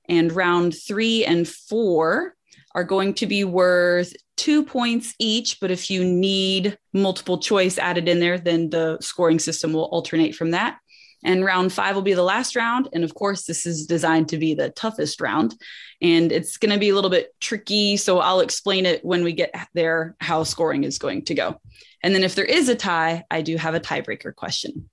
and 0.07 0.31
round 0.31 0.75
3 0.75 1.25
and 1.25 1.47
4 1.47 2.35
are 2.73 2.83
going 2.83 3.13
to 3.15 3.25
be 3.25 3.43
worth 3.43 4.13
2 4.37 4.63
points 4.63 5.13
each, 5.19 5.59
but 5.59 5.71
if 5.71 5.89
you 5.89 6.03
need 6.03 6.77
multiple 6.93 7.37
choice 7.37 7.77
added 7.77 8.07
in 8.07 8.19
there 8.19 8.37
then 8.37 8.69
the 8.69 8.97
scoring 9.01 9.39
system 9.39 9.73
will 9.73 9.85
alternate 9.85 10.35
from 10.35 10.51
that. 10.51 10.80
And 11.23 11.45
round 11.45 11.71
five 11.71 11.95
will 11.95 12.01
be 12.01 12.13
the 12.13 12.23
last 12.23 12.55
round. 12.55 12.89
And 12.93 13.03
of 13.03 13.13
course, 13.13 13.45
this 13.45 13.65
is 13.65 13.85
designed 13.85 14.29
to 14.29 14.37
be 14.37 14.53
the 14.53 14.69
toughest 14.69 15.21
round. 15.21 15.55
And 16.01 16.31
it's 16.31 16.57
going 16.57 16.73
to 16.73 16.79
be 16.79 16.89
a 16.89 16.95
little 16.95 17.09
bit 17.09 17.33
tricky. 17.39 17.97
So 17.97 18.19
I'll 18.19 18.39
explain 18.39 18.85
it 18.85 19.05
when 19.05 19.23
we 19.23 19.33
get 19.33 19.53
there 19.73 20.15
how 20.19 20.43
scoring 20.43 20.83
is 20.83 20.97
going 20.97 21.25
to 21.25 21.35
go. 21.35 21.61
And 22.03 22.15
then 22.15 22.23
if 22.23 22.35
there 22.35 22.45
is 22.45 22.69
a 22.69 22.75
tie, 22.75 23.23
I 23.29 23.41
do 23.41 23.57
have 23.57 23.75
a 23.75 23.79
tiebreaker 23.79 24.33
question. 24.35 24.89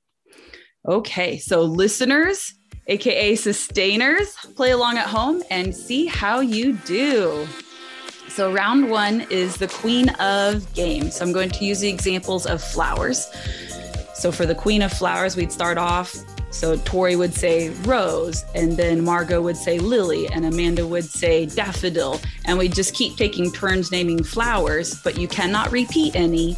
Okay, 0.87 1.39
so 1.39 1.63
listeners, 1.63 2.55
AKA 2.87 3.37
sustainers, 3.37 4.35
play 4.57 4.71
along 4.71 4.97
at 4.97 5.07
home 5.07 5.43
and 5.51 5.75
see 5.75 6.07
how 6.07 6.41
you 6.41 6.75
do. 6.75 7.47
So, 8.29 8.53
round 8.53 8.89
one 8.89 9.27
is 9.31 9.57
the 9.57 9.69
queen 9.69 10.11
of 10.21 10.73
games. 10.75 11.17
So, 11.17 11.25
I'm 11.25 11.33
going 11.33 11.51
to 11.51 11.65
use 11.65 11.81
the 11.81 11.89
examples 11.89 12.47
of 12.47 12.63
flowers. 12.63 13.27
So, 14.19 14.33
for 14.33 14.47
the 14.47 14.55
queen 14.55 14.83
of 14.83 14.93
flowers, 14.93 15.37
we'd 15.37 15.53
start 15.53 15.79
off. 15.79 16.15
So, 16.51 16.77
Tori 16.79 17.17
would 17.17 17.35
say 17.35 17.71
rose, 17.85 18.45
and 18.55 18.77
then 18.77 19.05
Margo 19.05 19.41
would 19.43 19.57
say 19.57 19.79
lily, 19.79 20.27
and 20.29 20.45
Amanda 20.45 20.87
would 20.87 21.05
say 21.05 21.47
daffodil. 21.47 22.21
And 22.45 22.59
we 22.59 22.69
just 22.69 22.95
keep 22.95 23.17
taking 23.17 23.53
turns 23.53 23.91
naming 23.91 24.23
flowers, 24.23 25.01
but 25.03 25.19
you 25.19 25.29
cannot 25.29 25.71
repeat 25.71 26.17
any 26.17 26.57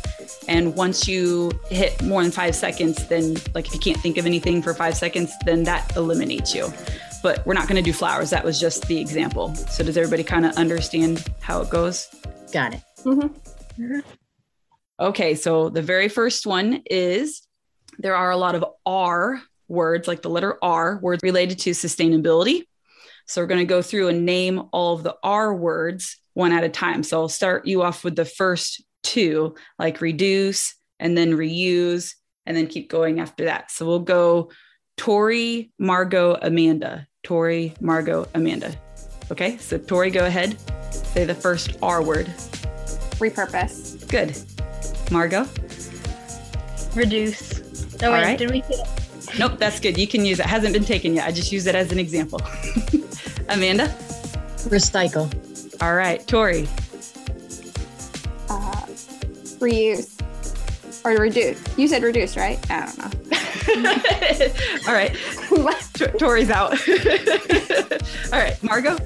and 0.48 0.74
once 0.74 1.06
you 1.06 1.52
hit 1.70 2.02
more 2.02 2.22
than 2.22 2.32
five 2.32 2.56
seconds, 2.56 3.06
then, 3.06 3.36
like, 3.54 3.68
if 3.68 3.74
you 3.74 3.78
can't 3.78 3.98
think 3.98 4.16
of 4.16 4.26
anything 4.26 4.62
for 4.62 4.74
five 4.74 4.96
seconds, 4.96 5.32
then 5.44 5.62
that 5.64 5.96
eliminates 5.96 6.54
you. 6.54 6.72
But 7.22 7.46
we're 7.46 7.54
not 7.54 7.68
going 7.68 7.76
to 7.76 7.82
do 7.82 7.92
flowers. 7.92 8.30
That 8.30 8.44
was 8.44 8.58
just 8.58 8.86
the 8.88 8.98
example. 8.98 9.54
So, 9.54 9.84
does 9.84 9.96
everybody 9.96 10.24
kind 10.24 10.46
of 10.46 10.56
understand 10.56 11.24
how 11.40 11.60
it 11.60 11.70
goes? 11.70 12.08
Got 12.52 12.74
it. 12.74 12.80
Mm-hmm. 13.04 13.82
Mm-hmm. 13.82 14.00
Okay. 14.98 15.34
So, 15.34 15.68
the 15.68 15.82
very 15.82 16.08
first 16.08 16.46
one 16.46 16.82
is 16.90 17.46
there 18.00 18.16
are 18.16 18.30
a 18.30 18.36
lot 18.36 18.54
of 18.54 18.64
R 18.84 19.40
words, 19.68 20.08
like 20.08 20.22
the 20.22 20.30
letter 20.30 20.58
R, 20.62 20.98
words 20.98 21.22
related 21.22 21.60
to 21.60 21.70
sustainability. 21.70 22.64
So, 23.26 23.40
we're 23.40 23.46
going 23.46 23.60
to 23.60 23.64
go 23.64 23.82
through 23.82 24.08
and 24.08 24.26
name 24.26 24.62
all 24.72 24.94
of 24.94 25.02
the 25.02 25.16
R 25.22 25.54
words 25.54 26.18
one 26.34 26.52
at 26.52 26.64
a 26.64 26.68
time. 26.68 27.02
So, 27.02 27.20
I'll 27.20 27.28
start 27.28 27.66
you 27.66 27.82
off 27.82 28.02
with 28.02 28.16
the 28.16 28.24
first 28.24 28.82
two, 29.02 29.54
like 29.78 30.00
reduce 30.00 30.74
and 30.98 31.16
then 31.16 31.32
reuse, 31.32 32.14
and 32.46 32.56
then 32.56 32.66
keep 32.66 32.90
going 32.90 33.20
after 33.20 33.44
that. 33.44 33.70
So 33.70 33.86
we'll 33.86 34.00
go 34.00 34.50
Tori, 34.96 35.72
Margo, 35.78 36.34
Amanda. 36.34 37.06
Tori, 37.22 37.74
Margo, 37.80 38.26
Amanda. 38.34 38.74
Okay, 39.30 39.56
so 39.58 39.78
Tori, 39.78 40.10
go 40.10 40.26
ahead. 40.26 40.58
Say 40.92 41.24
the 41.24 41.34
first 41.34 41.76
R 41.82 42.02
word. 42.02 42.26
Repurpose. 43.18 44.08
Good. 44.08 44.36
Margo? 45.12 45.46
Reduce. 46.94 47.69
No, 48.02 48.12
wait, 48.12 48.22
right. 48.22 48.38
did 48.38 48.50
we 48.50 48.62
Nope, 49.38 49.58
that's 49.58 49.78
good. 49.80 49.96
You 49.98 50.06
can 50.08 50.24
use 50.24 50.40
it. 50.40 50.44
it. 50.44 50.48
Hasn't 50.48 50.72
been 50.72 50.84
taken 50.84 51.14
yet. 51.14 51.26
I 51.26 51.32
just 51.32 51.52
use 51.52 51.66
it 51.66 51.74
as 51.74 51.92
an 51.92 51.98
example. 51.98 52.40
Amanda? 53.48 53.88
Recycle. 54.68 55.28
All 55.82 55.94
right, 55.94 56.26
Tori. 56.26 56.62
Uh, 58.48 58.86
reuse 59.60 60.20
or 61.04 61.12
reduce. 61.12 61.62
You 61.78 61.88
said 61.88 62.02
reduce, 62.02 62.36
right? 62.36 62.58
I 62.70 62.86
don't 62.86 62.98
know. 62.98 63.10
All 64.88 64.94
right, 64.94 65.14
T- 65.94 66.06
Tori's 66.18 66.50
out. 66.50 66.72
All 68.32 68.38
right, 68.40 68.60
Margo. 68.62 68.98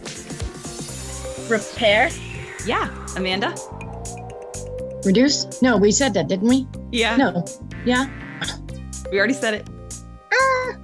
Repair. 1.49 2.11
Yeah, 2.65 2.89
Amanda. 3.17 3.55
Reduce? 5.05 5.61
No, 5.61 5.77
we 5.77 5.93
said 5.93 6.15
that, 6.15 6.29
didn't 6.29 6.49
we? 6.49 6.67
Yeah, 6.91 7.17
No. 7.17 7.45
Yeah. 7.85 8.09
We 9.15 9.21
already 9.21 9.35
said 9.35 9.55
it. 9.55 9.71
Ah. 10.33 10.77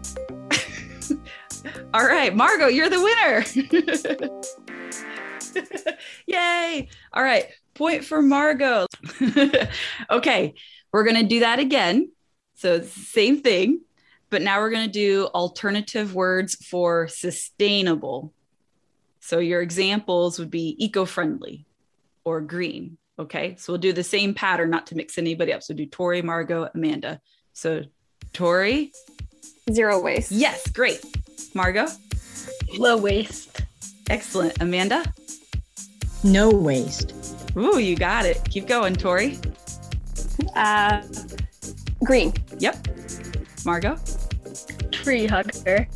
All 1.95 2.07
right, 2.07 2.33
Margo, 2.33 2.69
you're 2.69 2.89
the 2.89 3.03
winner. 3.03 3.45
Yay. 6.29 6.89
All 7.13 7.25
right, 7.25 7.47
point 7.75 8.05
for 8.05 8.23
Margo. 8.23 8.87
okay, 10.11 10.55
we're 10.93 11.03
going 11.03 11.21
to 11.21 11.27
do 11.27 11.41
that 11.41 11.59
again. 11.59 12.13
So, 12.55 12.83
same 12.83 13.43
thing, 13.43 13.81
but 14.31 14.43
now 14.43 14.61
we're 14.61 14.71
going 14.71 14.87
to 14.87 14.93
do 14.93 15.27
alternative 15.35 16.15
words 16.15 16.55
for 16.55 17.09
sustainable. 17.09 18.33
So, 19.19 19.41
your 19.41 19.61
examples 19.61 20.39
would 20.39 20.53
be 20.53 20.77
eco 20.79 21.05
friendly 21.05 21.67
or 22.23 22.41
green. 22.41 22.97
Okay, 23.19 23.57
so 23.59 23.73
we'll 23.73 23.81
do 23.81 23.93
the 23.93 24.05
same 24.05 24.35
pattern, 24.35 24.71
not 24.71 24.87
to 24.87 24.95
mix 24.95 25.19
anybody 25.19 25.53
up. 25.53 25.65
So, 25.65 25.75
do 25.75 25.85
Tori, 25.85 26.23
Margo, 26.23 26.69
Amanda. 26.73 27.21
So, 27.55 27.83
Tori, 28.33 28.93
Zero 29.73 30.01
waste. 30.01 30.31
yes, 30.33 30.67
great. 30.71 31.01
Margo, 31.55 31.87
Low 32.79 32.97
waste. 32.97 33.63
excellent. 34.09 34.61
Amanda, 34.61 35.05
No 36.25 36.51
waste. 36.51 37.13
ooh, 37.57 37.79
you 37.79 37.97
got 37.97 38.25
it. 38.27 38.41
Keep 38.51 38.67
going, 38.69 38.95
Tori. 38.95 39.39
Uh, 40.55 41.03
green. 42.05 42.33
Yep. 42.59 42.89
Margo, 43.65 43.97
Tree 44.91 45.27
hugger. 45.27 45.87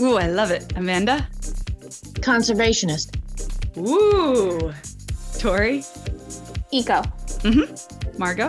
ooh, 0.00 0.16
I 0.16 0.26
love 0.28 0.50
it. 0.50 0.72
Amanda, 0.76 1.26
Conservationist. 2.20 3.14
ooh, 3.78 4.72
Tori, 5.38 5.84
Eco. 6.72 7.02
Margo. 8.18 8.48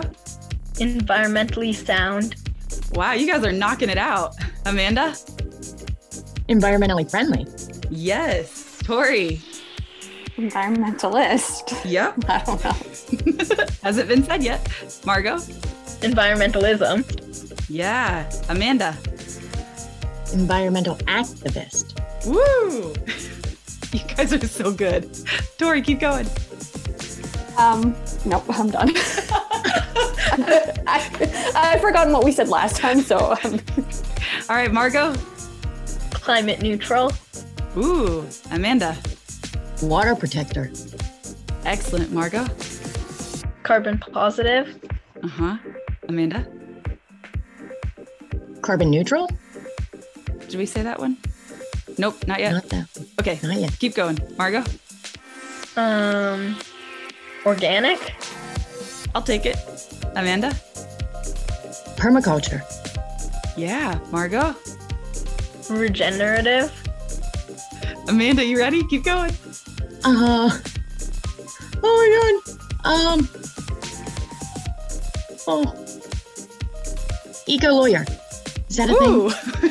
Environmentally 0.78 1.74
sound. 1.74 2.34
Wow, 2.92 3.12
you 3.12 3.26
guys 3.30 3.44
are 3.44 3.52
knocking 3.52 3.90
it 3.90 3.98
out. 3.98 4.34
Amanda, 4.66 5.14
Environmentally 6.48 7.08
friendly. 7.10 7.46
yes. 7.90 8.64
Tori, 8.84 9.40
Environmentalist. 10.36 11.78
yep. 11.84 12.14
I 12.28 12.42
don't 12.44 12.64
know. 12.64 13.66
Hasn't 13.82 14.08
been 14.08 14.22
said 14.24 14.42
yet. 14.42 14.66
Margo, 15.04 15.36
Environmentalism. 16.00 17.04
yeah. 17.68 18.30
Amanda, 18.48 18.96
Environmental 20.32 20.96
activist. 21.06 21.94
woo. 22.26 22.94
You 23.90 24.00
guys 24.16 24.34
are 24.34 24.46
so 24.46 24.70
good. 24.70 25.08
Tori, 25.56 25.80
keep 25.80 25.98
going. 25.98 26.26
Um, 27.56 27.96
nope, 28.26 28.44
I'm 28.50 28.68
done. 28.68 28.88
I, 30.86 31.52
I've 31.54 31.80
forgotten 31.80 32.12
what 32.12 32.24
we 32.24 32.32
said 32.32 32.48
last 32.48 32.76
time, 32.76 33.00
so 33.00 33.36
um, 33.44 33.60
All 34.48 34.56
right, 34.56 34.72
Margo. 34.72 35.14
Climate 36.10 36.60
neutral. 36.62 37.12
Ooh, 37.76 38.26
Amanda. 38.50 38.96
Water 39.82 40.14
protector. 40.14 40.70
Excellent, 41.64 42.12
Margo. 42.12 42.46
Carbon 43.62 43.98
positive. 43.98 44.78
Uh 45.22 45.28
huh. 45.28 45.56
Amanda. 46.08 46.46
Carbon 48.62 48.90
neutral? 48.90 49.28
Did 50.48 50.56
we 50.56 50.66
say 50.66 50.82
that 50.82 50.98
one? 50.98 51.16
Nope, 51.98 52.26
not 52.26 52.40
yet. 52.40 52.52
Not 52.52 52.68
that. 52.70 52.86
Okay, 53.20 53.38
Not 53.42 53.56
yet. 53.58 53.78
keep 53.78 53.94
going. 53.94 54.18
Margo, 54.38 54.62
Um, 55.76 56.56
organic. 57.44 58.14
I'll 59.14 59.22
take 59.22 59.46
it. 59.46 59.56
Amanda? 60.14 60.50
Permaculture. 61.96 62.62
Yeah, 63.56 63.98
Margo. 64.10 64.54
Regenerative. 65.68 66.72
Amanda, 68.08 68.44
you 68.44 68.58
ready? 68.58 68.86
Keep 68.88 69.04
going. 69.04 69.32
Uh. 70.04 70.50
Oh 71.82 71.94
my 72.00 72.40
god. 72.42 73.18
Um. 73.18 73.28
Oh. 75.46 75.74
Eco 77.46 77.68
lawyer. 77.68 78.04
Is 78.68 78.76
that 78.76 78.90
a 78.90 78.94
thing? 78.94 79.08
Ooh, 79.08 79.30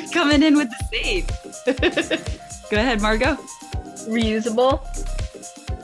coming 0.14 0.44
in 0.44 0.58
with 0.58 0.70
the 0.70 0.84
save. 0.92 1.28
Go 2.72 2.78
ahead, 2.78 3.02
Margo. 3.02 3.36
Reusable. 4.08 4.82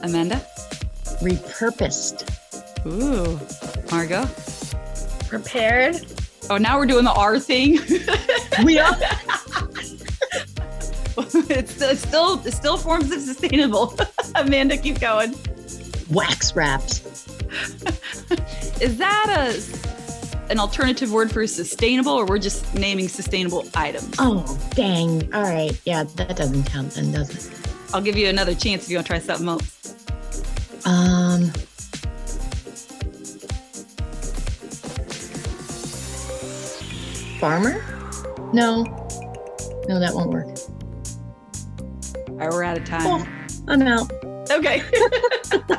Amanda? 0.04 0.42
Repurposed. 1.22 2.28
Ooh, 2.86 3.40
Margo. 3.94 4.28
Prepared. 5.28 6.04
Oh, 6.50 6.58
now 6.58 6.80
we're 6.80 6.88
doing 6.88 7.06
the 7.06 7.14
R 7.14 7.40
thing. 7.40 7.80
We 8.64 8.78
are. 8.78 8.96
it's, 11.18 12.02
still 12.02 12.40
it's 12.46 12.56
still 12.56 12.78
forms 12.78 13.12
of 13.12 13.20
sustainable. 13.20 13.98
Amanda, 14.36 14.78
keep 14.78 15.00
going. 15.00 15.36
Wax 16.12 16.56
wraps. 16.56 17.02
Is 18.80 18.98
that 18.98 19.28
a 19.28 20.52
an 20.52 20.60
alternative 20.60 21.12
word 21.12 21.32
for 21.32 21.48
sustainable, 21.48 22.12
or 22.12 22.26
we're 22.26 22.38
just 22.38 22.76
naming 22.76 23.08
sustainable 23.08 23.68
items? 23.74 24.14
Oh, 24.20 24.46
dang. 24.76 25.34
All 25.34 25.42
right. 25.42 25.80
Yeah, 25.86 26.04
that 26.16 26.36
doesn't 26.38 26.66
count 26.66 26.92
then, 26.94 27.12
does 27.12 27.48
it? 27.48 27.60
I'll 27.92 28.02
give 28.02 28.18
you 28.18 28.28
another 28.28 28.54
chance 28.54 28.84
if 28.84 28.92
you 28.92 28.98
want 28.98 29.08
to 29.08 29.14
try 29.14 29.20
something 29.20 29.48
else. 29.48 29.96
Um. 30.86 31.23
Farmer? 37.44 37.84
No. 38.54 38.84
No, 39.90 40.00
that 40.00 40.14
won't 40.14 40.30
work. 40.30 40.48
All 42.30 42.36
right, 42.38 42.50
we're 42.50 42.64
out 42.64 42.78
of 42.78 42.86
time. 42.86 43.02
Oh, 43.06 43.28
I'm 43.68 43.82
out. 43.82 44.10
Okay. 44.50 44.82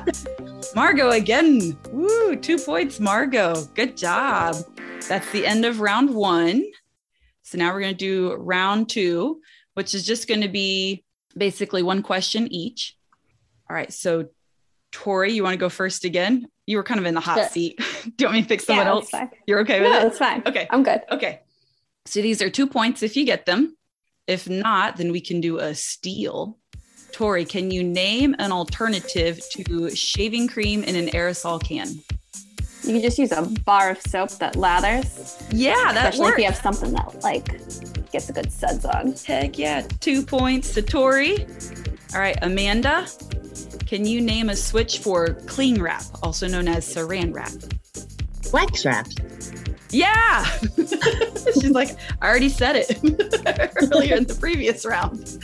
Margo 0.77 1.13
again. 1.13 1.75
Woo, 1.91 2.37
two 2.37 2.59
points, 2.59 3.01
Margo. 3.01 3.65
Good 3.75 3.97
job. 3.97 4.57
That's 5.09 5.33
the 5.33 5.47
end 5.47 5.65
of 5.65 5.81
round 5.81 6.15
one. 6.15 6.67
So 7.45 7.57
now 7.57 7.73
we're 7.73 7.81
going 7.81 7.95
to 7.95 7.99
do 7.99 8.35
round 8.35 8.91
two, 8.91 9.41
which 9.73 9.95
is 9.95 10.05
just 10.05 10.29
going 10.29 10.43
to 10.43 10.49
be 10.49 11.03
basically 11.35 11.83
one 11.83 12.03
question 12.03 12.47
each. 12.53 12.95
All 13.71 13.75
right. 13.75 13.91
So, 13.91 14.27
Tori, 14.93 15.33
you 15.33 15.43
want 15.43 15.55
to 15.55 15.59
go 15.59 15.71
first 15.71 16.05
again? 16.05 16.47
You 16.67 16.77
were 16.77 16.85
kind 16.85 17.01
of 17.01 17.07
in 17.07 17.15
the 17.15 17.21
hot 17.21 17.39
Sure. 17.39 17.49
seat. 17.49 17.79
do 18.05 18.13
you 18.19 18.27
want 18.27 18.35
me 18.35 18.43
to 18.43 18.49
pick 18.49 18.61
someone 18.61 18.85
yeah, 18.85 18.93
else? 18.93 19.09
fine. 19.09 19.31
You're 19.47 19.61
okay 19.61 19.81
with 19.81 19.89
No, 19.93 19.97
it? 20.01 20.03
that's 20.03 20.19
fine. 20.19 20.43
Okay. 20.45 20.67
I'm 20.69 20.83
good. 20.83 21.01
Okay. 21.11 21.41
So 22.07 22.21
these 22.21 22.43
are 22.43 22.51
two 22.51 22.67
points 22.67 23.03
if 23.03 23.17
you 23.17 23.25
get 23.25 23.47
them. 23.47 23.77
If 24.27 24.49
not, 24.49 24.97
then 24.97 25.13
we 25.13 25.21
can 25.21 25.41
do 25.41 25.59
a 25.59 25.75
steal. 25.75 26.59
Tori, 27.13 27.45
can 27.45 27.71
you 27.71 27.85
name 27.85 28.35
an 28.39 28.51
alternative 28.53 29.41
to 29.53 29.95
shaving 29.95 30.49
cream 30.49 30.83
in 30.83 30.97
an 30.97 31.07
aerosol 31.09 31.63
can? 31.63 31.89
You 32.83 32.93
can 32.93 33.03
just 33.03 33.19
use 33.19 33.33
a 33.33 33.43
bar 33.65 33.91
of 33.91 34.01
soap 34.03 34.31
that 34.33 34.57
lathers, 34.57 35.43
Yeah, 35.51 35.93
that 35.93 36.13
especially 36.13 36.33
if 36.33 36.39
you 36.39 36.45
have 36.45 36.57
something 36.57 36.93
that 36.93 37.23
like 37.23 37.47
gets 38.11 38.29
a 38.29 38.33
good 38.33 38.53
suds 38.53 38.85
on. 38.85 39.15
Heck 39.27 39.59
yeah. 39.59 39.87
Two 40.01 40.23
points 40.23 40.75
to 40.75 40.83
Tori. 40.83 41.47
All 42.15 42.21
right, 42.21 42.37
Amanda, 42.43 43.07
can 43.87 44.05
you 44.05 44.21
name 44.21 44.51
a 44.51 44.57
switch 44.57 44.99
for 44.99 45.35
cling 45.47 45.81
wrap, 45.81 46.05
also 46.23 46.47
known 46.47 46.69
as 46.69 46.87
saran 46.87 47.35
wrap? 47.35 47.53
Wax 48.53 48.85
wraps. 48.85 49.15
Yeah. 49.95 50.45
She's 51.55 51.71
like, 51.71 51.97
I 52.21 52.29
already 52.29 52.49
said 52.49 52.75
it 52.77 52.99
earlier 53.93 54.17
in 54.17 54.25
the 54.25 54.35
previous 54.35 54.85
round. 54.85 55.39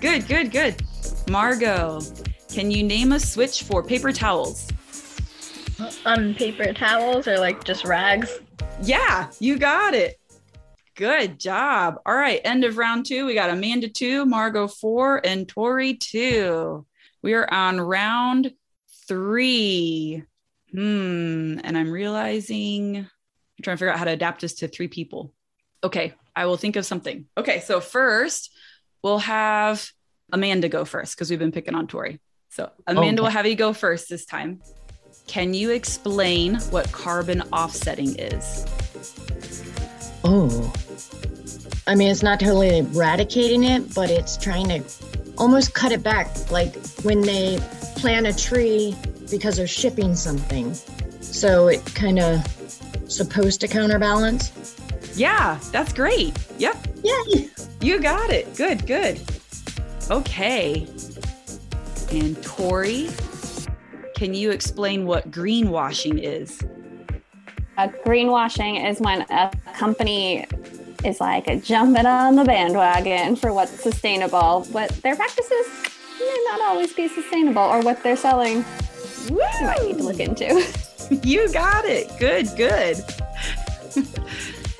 good, 0.00 0.28
good, 0.28 0.52
good. 0.52 0.82
Margo, 1.28 2.00
can 2.48 2.70
you 2.70 2.84
name 2.84 3.10
a 3.10 3.18
switch 3.18 3.64
for 3.64 3.82
paper 3.82 4.12
towels? 4.12 4.68
On 6.06 6.34
paper 6.34 6.72
towels 6.72 7.26
or 7.26 7.38
like 7.38 7.64
just 7.64 7.84
rags. 7.84 8.38
Yeah, 8.82 9.28
you 9.40 9.58
got 9.58 9.94
it. 9.94 10.20
Good 10.94 11.40
job. 11.40 12.00
All 12.06 12.14
right, 12.14 12.40
end 12.44 12.62
of 12.64 12.76
round 12.78 13.06
two. 13.06 13.26
We 13.26 13.34
got 13.34 13.50
Amanda 13.50 13.88
two, 13.88 14.24
Margo 14.24 14.68
four, 14.68 15.24
and 15.26 15.48
Tori 15.48 15.94
two. 15.94 16.86
We 17.22 17.34
are 17.34 17.52
on 17.52 17.80
round 17.80 18.52
three. 19.08 20.22
Hmm. 20.70 21.58
And 21.64 21.76
I'm 21.76 21.90
realizing 21.90 22.96
I'm 22.98 23.62
trying 23.62 23.76
to 23.76 23.78
figure 23.78 23.92
out 23.92 23.98
how 23.98 24.04
to 24.04 24.12
adapt 24.12 24.42
this 24.42 24.54
to 24.56 24.68
three 24.68 24.88
people. 24.88 25.32
Okay, 25.82 26.14
I 26.34 26.46
will 26.46 26.56
think 26.56 26.76
of 26.76 26.86
something. 26.86 27.26
Okay, 27.36 27.60
so 27.60 27.80
first 27.80 28.50
we'll 29.02 29.18
have 29.18 29.90
Amanda 30.32 30.68
go 30.68 30.84
first 30.84 31.14
because 31.14 31.30
we've 31.30 31.38
been 31.38 31.52
picking 31.52 31.74
on 31.74 31.86
Tori. 31.86 32.20
So 32.50 32.70
Amanda 32.86 33.22
will 33.22 33.30
have 33.30 33.46
you 33.46 33.54
go 33.54 33.72
first 33.72 34.08
this 34.08 34.24
time. 34.24 34.60
Can 35.26 35.54
you 35.54 35.70
explain 35.70 36.56
what 36.70 36.90
carbon 36.90 37.42
offsetting 37.52 38.18
is? 38.18 38.66
Oh. 40.24 40.72
I 41.86 41.94
mean, 41.94 42.10
it's 42.10 42.22
not 42.22 42.40
totally 42.40 42.78
eradicating 42.78 43.62
it, 43.62 43.94
but 43.94 44.10
it's 44.10 44.36
trying 44.36 44.68
to 44.68 44.82
almost 45.36 45.74
cut 45.74 45.92
it 45.92 46.02
back. 46.02 46.50
Like 46.50 46.74
when 47.02 47.20
they 47.20 47.58
plant 47.98 48.26
a 48.26 48.36
tree 48.36 48.96
because 49.30 49.56
they're 49.56 49.66
shipping 49.66 50.14
something. 50.14 50.72
So 51.20 51.68
it 51.68 51.84
kind 51.94 52.18
of 52.18 52.44
supposed 53.08 53.60
to 53.60 53.68
counterbalance. 53.68 54.76
Yeah, 55.14 55.58
that's 55.72 55.92
great. 55.92 56.32
Yep, 56.58 56.76
Yay! 57.02 57.50
you 57.80 58.00
got 58.00 58.30
it. 58.30 58.54
Good, 58.56 58.86
good. 58.86 59.20
Okay. 60.10 60.86
And 62.10 62.42
Tori, 62.42 63.08
can 64.14 64.32
you 64.32 64.50
explain 64.50 65.06
what 65.06 65.30
greenwashing 65.30 66.22
is? 66.22 66.62
Uh, 67.76 67.88
greenwashing 68.04 68.88
is 68.88 69.00
when 69.00 69.22
a 69.30 69.50
company 69.74 70.46
is 71.04 71.20
like 71.20 71.62
jumping 71.62 72.06
on 72.06 72.34
the 72.34 72.44
bandwagon 72.44 73.36
for 73.36 73.52
what's 73.52 73.70
sustainable, 73.70 74.66
but 74.72 74.90
their 75.02 75.14
practices 75.14 75.66
may 76.26 76.44
not 76.50 76.60
always 76.62 76.92
be 76.92 77.08
sustainable, 77.08 77.62
or 77.62 77.82
what 77.82 78.02
they're 78.02 78.16
selling 78.16 78.64
you 79.28 79.36
might 79.36 79.82
need 79.82 79.98
to 79.98 80.02
look 80.02 80.20
into. 80.20 80.66
You 81.22 81.50
got 81.54 81.86
it. 81.86 82.14
Good, 82.18 82.48
good. 82.54 83.02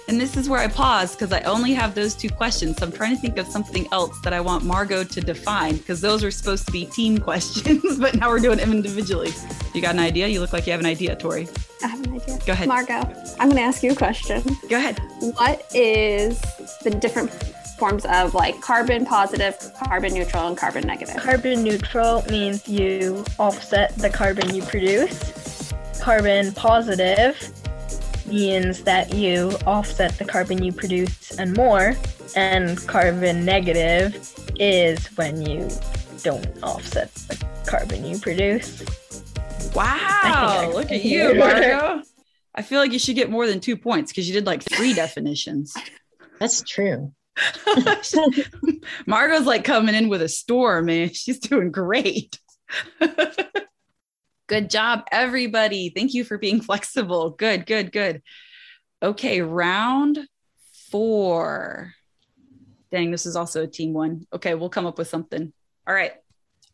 and 0.08 0.20
this 0.20 0.36
is 0.36 0.46
where 0.46 0.60
I 0.60 0.66
pause 0.68 1.16
because 1.16 1.32
I 1.32 1.40
only 1.44 1.72
have 1.72 1.94
those 1.94 2.14
two 2.14 2.28
questions. 2.28 2.76
So 2.76 2.84
I'm 2.84 2.92
trying 2.92 3.16
to 3.16 3.22
think 3.22 3.38
of 3.38 3.46
something 3.46 3.88
else 3.92 4.20
that 4.24 4.34
I 4.34 4.40
want 4.42 4.62
Margo 4.62 5.04
to 5.04 5.20
define 5.22 5.78
because 5.78 6.02
those 6.02 6.22
are 6.22 6.30
supposed 6.30 6.66
to 6.66 6.72
be 6.72 6.84
team 6.84 7.16
questions, 7.28 7.98
but 7.98 8.14
now 8.16 8.28
we're 8.28 8.40
doing 8.40 8.58
them 8.58 8.72
individually. 8.72 9.32
You 9.72 9.80
got 9.80 9.94
an 9.94 10.00
idea? 10.00 10.26
You 10.26 10.40
look 10.40 10.52
like 10.52 10.66
you 10.66 10.72
have 10.72 10.80
an 10.80 10.86
idea, 10.86 11.16
Tori. 11.16 11.48
I 11.82 11.86
have 11.86 12.04
an 12.04 12.12
idea. 12.12 12.38
Go 12.44 12.52
ahead. 12.52 12.68
Margo, 12.68 13.00
I'm 13.40 13.48
going 13.48 13.56
to 13.56 13.62
ask 13.62 13.82
you 13.82 13.92
a 13.92 13.96
question. 13.96 14.42
Go 14.68 14.76
ahead. 14.76 14.98
What 15.20 15.64
is 15.72 16.38
the 16.82 16.90
different 16.90 17.30
forms 17.78 18.04
of 18.06 18.34
like 18.34 18.60
carbon 18.60 19.06
positive, 19.06 19.56
carbon 19.84 20.12
neutral, 20.12 20.48
and 20.48 20.56
carbon 20.56 20.86
negative? 20.86 21.16
Carbon 21.16 21.62
neutral 21.62 22.24
means 22.28 22.68
you 22.68 23.24
offset 23.38 23.96
the 23.96 24.10
carbon 24.10 24.54
you 24.54 24.62
produce. 24.62 25.72
Carbon 26.00 26.52
positive 26.52 27.52
means 28.26 28.82
that 28.82 29.14
you 29.14 29.52
offset 29.66 30.18
the 30.18 30.24
carbon 30.24 30.62
you 30.62 30.72
produce 30.72 31.38
and 31.38 31.56
more. 31.56 31.94
And 32.36 32.84
carbon 32.86 33.44
negative 33.44 34.34
is 34.58 35.06
when 35.16 35.40
you 35.40 35.68
don't 36.22 36.46
offset 36.62 37.14
the 37.14 37.46
carbon 37.66 38.04
you 38.04 38.18
produce. 38.18 38.84
Wow. 39.74 39.96
I 39.98 40.70
Look 40.74 40.90
at 40.90 41.04
you, 41.04 41.28
do 41.28 41.30
it. 41.30 41.38
Margo. 41.38 42.02
I 42.54 42.62
feel 42.62 42.80
like 42.80 42.92
you 42.92 42.98
should 42.98 43.14
get 43.14 43.30
more 43.30 43.46
than 43.46 43.60
two 43.60 43.76
points 43.76 44.10
because 44.10 44.28
you 44.28 44.34
did 44.34 44.46
like 44.46 44.62
three 44.62 44.92
definitions. 44.92 45.74
That's 46.40 46.62
true. 46.62 47.12
Margo's 49.06 49.46
like 49.46 49.64
coming 49.64 49.94
in 49.94 50.08
with 50.08 50.22
a 50.22 50.28
storm, 50.28 50.86
man. 50.86 51.12
She's 51.12 51.38
doing 51.38 51.70
great. 51.70 52.38
good 54.46 54.70
job, 54.70 55.04
everybody. 55.12 55.90
Thank 55.94 56.14
you 56.14 56.24
for 56.24 56.38
being 56.38 56.60
flexible. 56.60 57.30
Good, 57.30 57.66
good, 57.66 57.92
good. 57.92 58.22
Okay, 59.02 59.40
round 59.42 60.18
four. 60.90 61.94
Dang, 62.90 63.10
this 63.10 63.26
is 63.26 63.36
also 63.36 63.64
a 63.64 63.66
team 63.66 63.92
one. 63.92 64.26
Okay, 64.32 64.54
we'll 64.54 64.70
come 64.70 64.86
up 64.86 64.98
with 64.98 65.08
something. 65.08 65.52
All 65.86 65.94
right. 65.94 66.12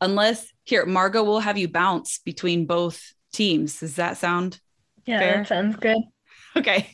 Unless 0.01 0.53
here, 0.65 0.87
Margo 0.87 1.23
will 1.25 1.41
have 1.41 1.59
you 1.59 1.69
bounce 1.69 2.19
between 2.19 2.67
both 2.67 3.13
teams. 3.33 3.81
Does 3.81 3.97
that 3.97 4.17
sound 4.17 4.61
Yeah, 5.07 5.19
Fair. 5.19 5.37
that 5.39 5.49
sounds 5.49 5.77
good. 5.77 5.99
Okay. 6.57 6.91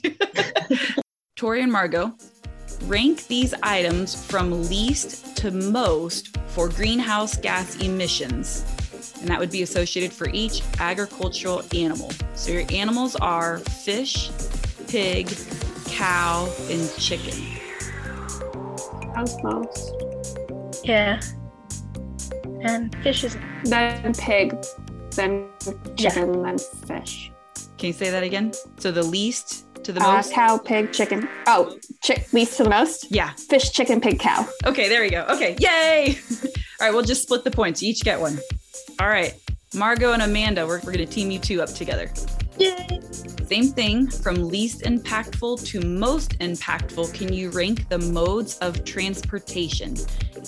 Tori 1.36 1.62
and 1.62 1.72
Margo, 1.72 2.14
rank 2.82 3.26
these 3.26 3.54
items 3.62 4.14
from 4.24 4.68
least 4.68 5.36
to 5.36 5.50
most 5.50 6.36
for 6.48 6.68
greenhouse 6.68 7.36
gas 7.36 7.76
emissions. 7.76 8.64
And 9.20 9.28
that 9.28 9.38
would 9.38 9.50
be 9.50 9.62
associated 9.62 10.12
for 10.12 10.28
each 10.30 10.62
agricultural 10.78 11.62
animal. 11.74 12.10
So 12.34 12.52
your 12.52 12.64
animals 12.70 13.16
are 13.16 13.58
fish, 13.58 14.30
pig, 14.88 15.30
cow, 15.86 16.50
and 16.70 16.90
chicken. 16.98 17.34
How's 19.14 19.42
most? 19.42 19.92
Yeah. 20.84 21.20
And 22.62 22.94
fish 23.02 23.24
is 23.24 23.36
Then 23.64 24.14
pig, 24.14 24.54
then 25.10 25.48
chicken, 25.96 26.42
then 26.42 26.58
fish. 26.86 27.30
Can 27.76 27.88
you 27.88 27.92
say 27.92 28.10
that 28.10 28.22
again? 28.22 28.52
So 28.78 28.90
the 28.90 29.02
least 29.02 29.66
to 29.84 29.92
the 29.92 30.00
Uh, 30.02 30.12
most? 30.16 30.32
cow, 30.32 30.58
pig, 30.58 30.92
chicken. 30.92 31.28
Oh, 31.46 31.76
chick 32.02 32.32
least 32.32 32.56
to 32.58 32.64
the 32.64 32.70
most. 32.70 33.06
Yeah. 33.10 33.30
Fish, 33.34 33.70
chicken, 33.72 34.00
pig, 34.00 34.18
cow. 34.18 34.46
Okay, 34.66 34.88
there 34.88 35.00
we 35.02 35.10
go. 35.10 35.24
Okay, 35.30 35.56
yay! 35.58 36.18
All 36.80 36.86
right, 36.86 36.92
we'll 36.92 37.02
just 37.02 37.22
split 37.22 37.44
the 37.44 37.50
points. 37.50 37.82
You 37.82 37.90
each 37.90 38.02
get 38.04 38.20
one. 38.20 38.38
All 38.98 39.08
right, 39.08 39.34
Margo 39.74 40.12
and 40.12 40.22
Amanda, 40.22 40.66
we're, 40.66 40.78
we're 40.80 40.92
going 40.92 40.98
to 40.98 41.06
team 41.06 41.30
you 41.30 41.38
two 41.38 41.62
up 41.62 41.70
together. 41.70 42.10
Yay! 42.58 43.00
Same 43.46 43.68
thing, 43.68 44.06
from 44.08 44.48
least 44.48 44.82
impactful 44.82 45.64
to 45.66 45.80
most 45.80 46.38
impactful, 46.38 47.12
can 47.14 47.32
you 47.32 47.50
rank 47.50 47.88
the 47.88 47.98
modes 47.98 48.56
of 48.58 48.84
transportation? 48.84 49.96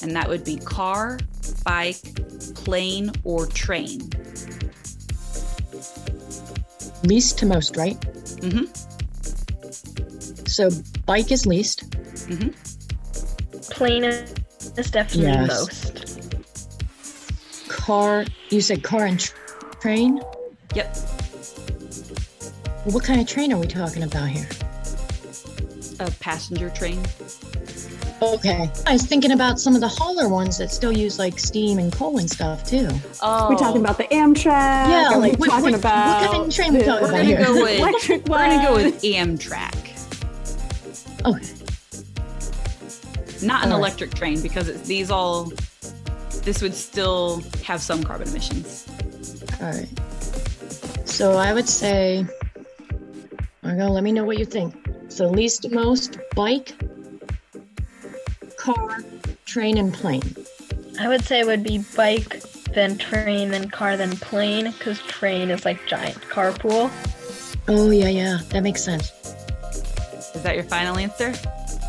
And 0.02 0.14
that 0.14 0.28
would 0.28 0.44
be 0.44 0.56
car, 0.58 1.18
bike, 1.64 1.96
plane, 2.54 3.10
or 3.24 3.46
train. 3.46 4.08
Least 7.04 7.38
to 7.38 7.46
most, 7.46 7.76
right? 7.76 7.98
Mm 8.40 8.52
Mhm. 8.52 8.88
So 10.52 10.70
bike 11.06 11.32
is 11.32 11.46
least. 11.46 11.88
Mm-hmm. 12.28 12.50
Plane 13.72 14.04
is 14.04 14.90
definitely 14.90 15.32
Yes. 15.32 15.48
most. 15.48 15.98
Car, 17.68 18.24
you 18.50 18.60
said 18.60 18.82
car 18.82 19.06
and 19.06 19.18
tr- 19.18 19.34
train? 19.80 20.20
Yep, 20.74 20.94
What 22.84 23.04
kind 23.04 23.20
of 23.20 23.26
train 23.26 23.52
are 23.52 23.58
we 23.58 23.66
talking 23.66 24.02
about 24.02 24.28
here? 24.28 24.46
a 26.00 26.10
passenger 26.20 26.68
train. 26.70 27.00
Okay. 28.20 28.68
I 28.86 28.92
was 28.92 29.02
thinking 29.04 29.32
about 29.32 29.60
some 29.60 29.74
of 29.76 29.80
the 29.80 29.88
hauler 29.88 30.28
ones 30.28 30.58
that 30.58 30.70
still 30.72 30.90
use 30.92 31.16
like 31.18 31.38
steam 31.38 31.78
and 31.78 31.92
coal 31.92 32.18
and 32.18 32.28
stuff 32.30 32.64
too. 32.68 32.88
Oh, 33.22 33.50
We're 33.50 33.56
talking 33.56 33.80
about 33.80 33.98
the 33.98 34.04
Amtrak. 34.04 34.44
Yeah, 34.88 35.14
or 35.14 35.18
like 35.18 35.38
what- 35.38 35.50
talking 35.50 35.64
what- 35.64 35.74
about 35.74 36.22
what 36.22 36.30
kind 36.32 36.46
of 36.46 36.54
train 36.54 36.72
we 36.72 36.78
the 36.80 36.84
talking 36.86 37.02
We're 37.02 37.08
about 37.10 37.16
gonna 37.18 37.24
here? 37.36 37.44
go 37.44 37.62
with 37.62 37.78
electric 37.78 38.28
we're 38.28 38.38
gonna 38.38 38.66
go 38.68 38.74
with 38.74 39.02
Amtrak. 39.02 39.81
Okay. 41.24 41.46
not 43.42 43.64
an 43.64 43.72
All 43.72 43.78
right. 43.78 43.86
electric 43.86 44.14
train 44.14 44.40
because 44.40 44.68
it's, 44.68 44.86
these 44.88 45.10
all 45.10 45.52
this 46.42 46.60
would 46.62 46.74
still 46.74 47.42
have 47.64 47.80
some 47.80 48.02
carbon 48.02 48.28
emissions 48.28 48.86
All 49.60 49.70
right. 49.70 49.88
So 51.04 51.34
I 51.34 51.52
would 51.52 51.68
say, 51.68 52.26
Margo, 53.62 53.88
let 53.88 54.02
me 54.02 54.12
know 54.12 54.24
what 54.24 54.38
you 54.38 54.44
think. 54.44 54.74
So 55.08 55.28
least 55.28 55.70
most, 55.70 56.18
bike, 56.34 56.74
car, 58.56 59.04
train, 59.44 59.76
and 59.76 59.92
plane. 59.92 60.22
I 60.98 61.08
would 61.08 61.22
say 61.22 61.40
it 61.40 61.46
would 61.46 61.62
be 61.62 61.84
bike, 61.94 62.42
then 62.72 62.96
train, 62.98 63.50
then 63.50 63.68
car, 63.70 63.96
then 63.96 64.16
plane, 64.16 64.70
because 64.70 65.00
train 65.02 65.50
is 65.50 65.64
like 65.64 65.84
giant 65.86 66.18
carpool. 66.22 66.90
Oh 67.68 67.90
yeah, 67.90 68.08
yeah, 68.08 68.38
that 68.48 68.62
makes 68.62 68.82
sense. 68.82 69.12
Is 70.42 70.44
that 70.44 70.56
your 70.56 70.64
final 70.64 70.98
answer 70.98 71.32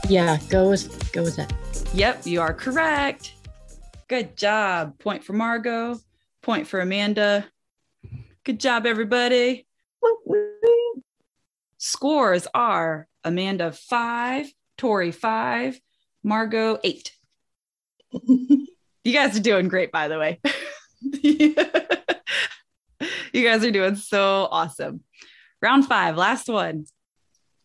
Yeah, 0.08 0.38
go 0.48 0.70
with 0.70 1.12
go 1.12 1.24
with 1.24 1.36
that. 1.38 1.52
yep 1.92 2.24
you 2.24 2.40
are 2.40 2.54
correct 2.54 3.34
good 4.08 4.38
job 4.38 5.00
point 5.00 5.24
for 5.24 5.34
margo 5.34 5.98
point 6.44 6.68
for 6.68 6.80
amanda 6.80 7.48
good 8.44 8.60
job 8.60 8.86
everybody 8.86 9.66
scores 11.80 12.46
are 12.54 13.08
amanda 13.24 13.72
five 13.72 14.46
tori 14.78 15.10
five 15.10 15.82
margo 16.22 16.78
eight 16.84 17.12
You 19.06 19.12
guys 19.12 19.36
are 19.36 19.42
doing 19.42 19.68
great, 19.68 19.92
by 19.92 20.08
the 20.08 20.18
way. 20.18 20.40
you 21.02 21.56
guys 23.34 23.66
are 23.66 23.72
doing 23.72 23.98
so 23.98 24.48
awesome. 24.50 25.02
Round 25.62 25.86
five, 25.86 26.16
last 26.16 26.48
one. 26.48 26.86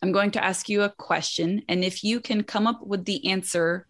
I'm 0.03 0.13
going 0.13 0.31
to 0.33 0.45
ask 0.45 0.69
you 0.69 0.83
a 0.83 0.91
question. 0.91 1.63
And 1.69 1.85
if 1.85 2.05
you 2.05 2.21
can 2.21 2.43
come 2.45 2.67
up 2.67 2.87
with 2.87 3.05
the 3.05 3.31
answer 3.31 3.87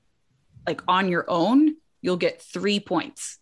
like 0.67 0.83
on 0.89 1.09
your 1.09 1.25
own, 1.29 1.77
you'll 2.01 2.17
get 2.17 2.43
three 2.43 2.81
points. 2.81 3.39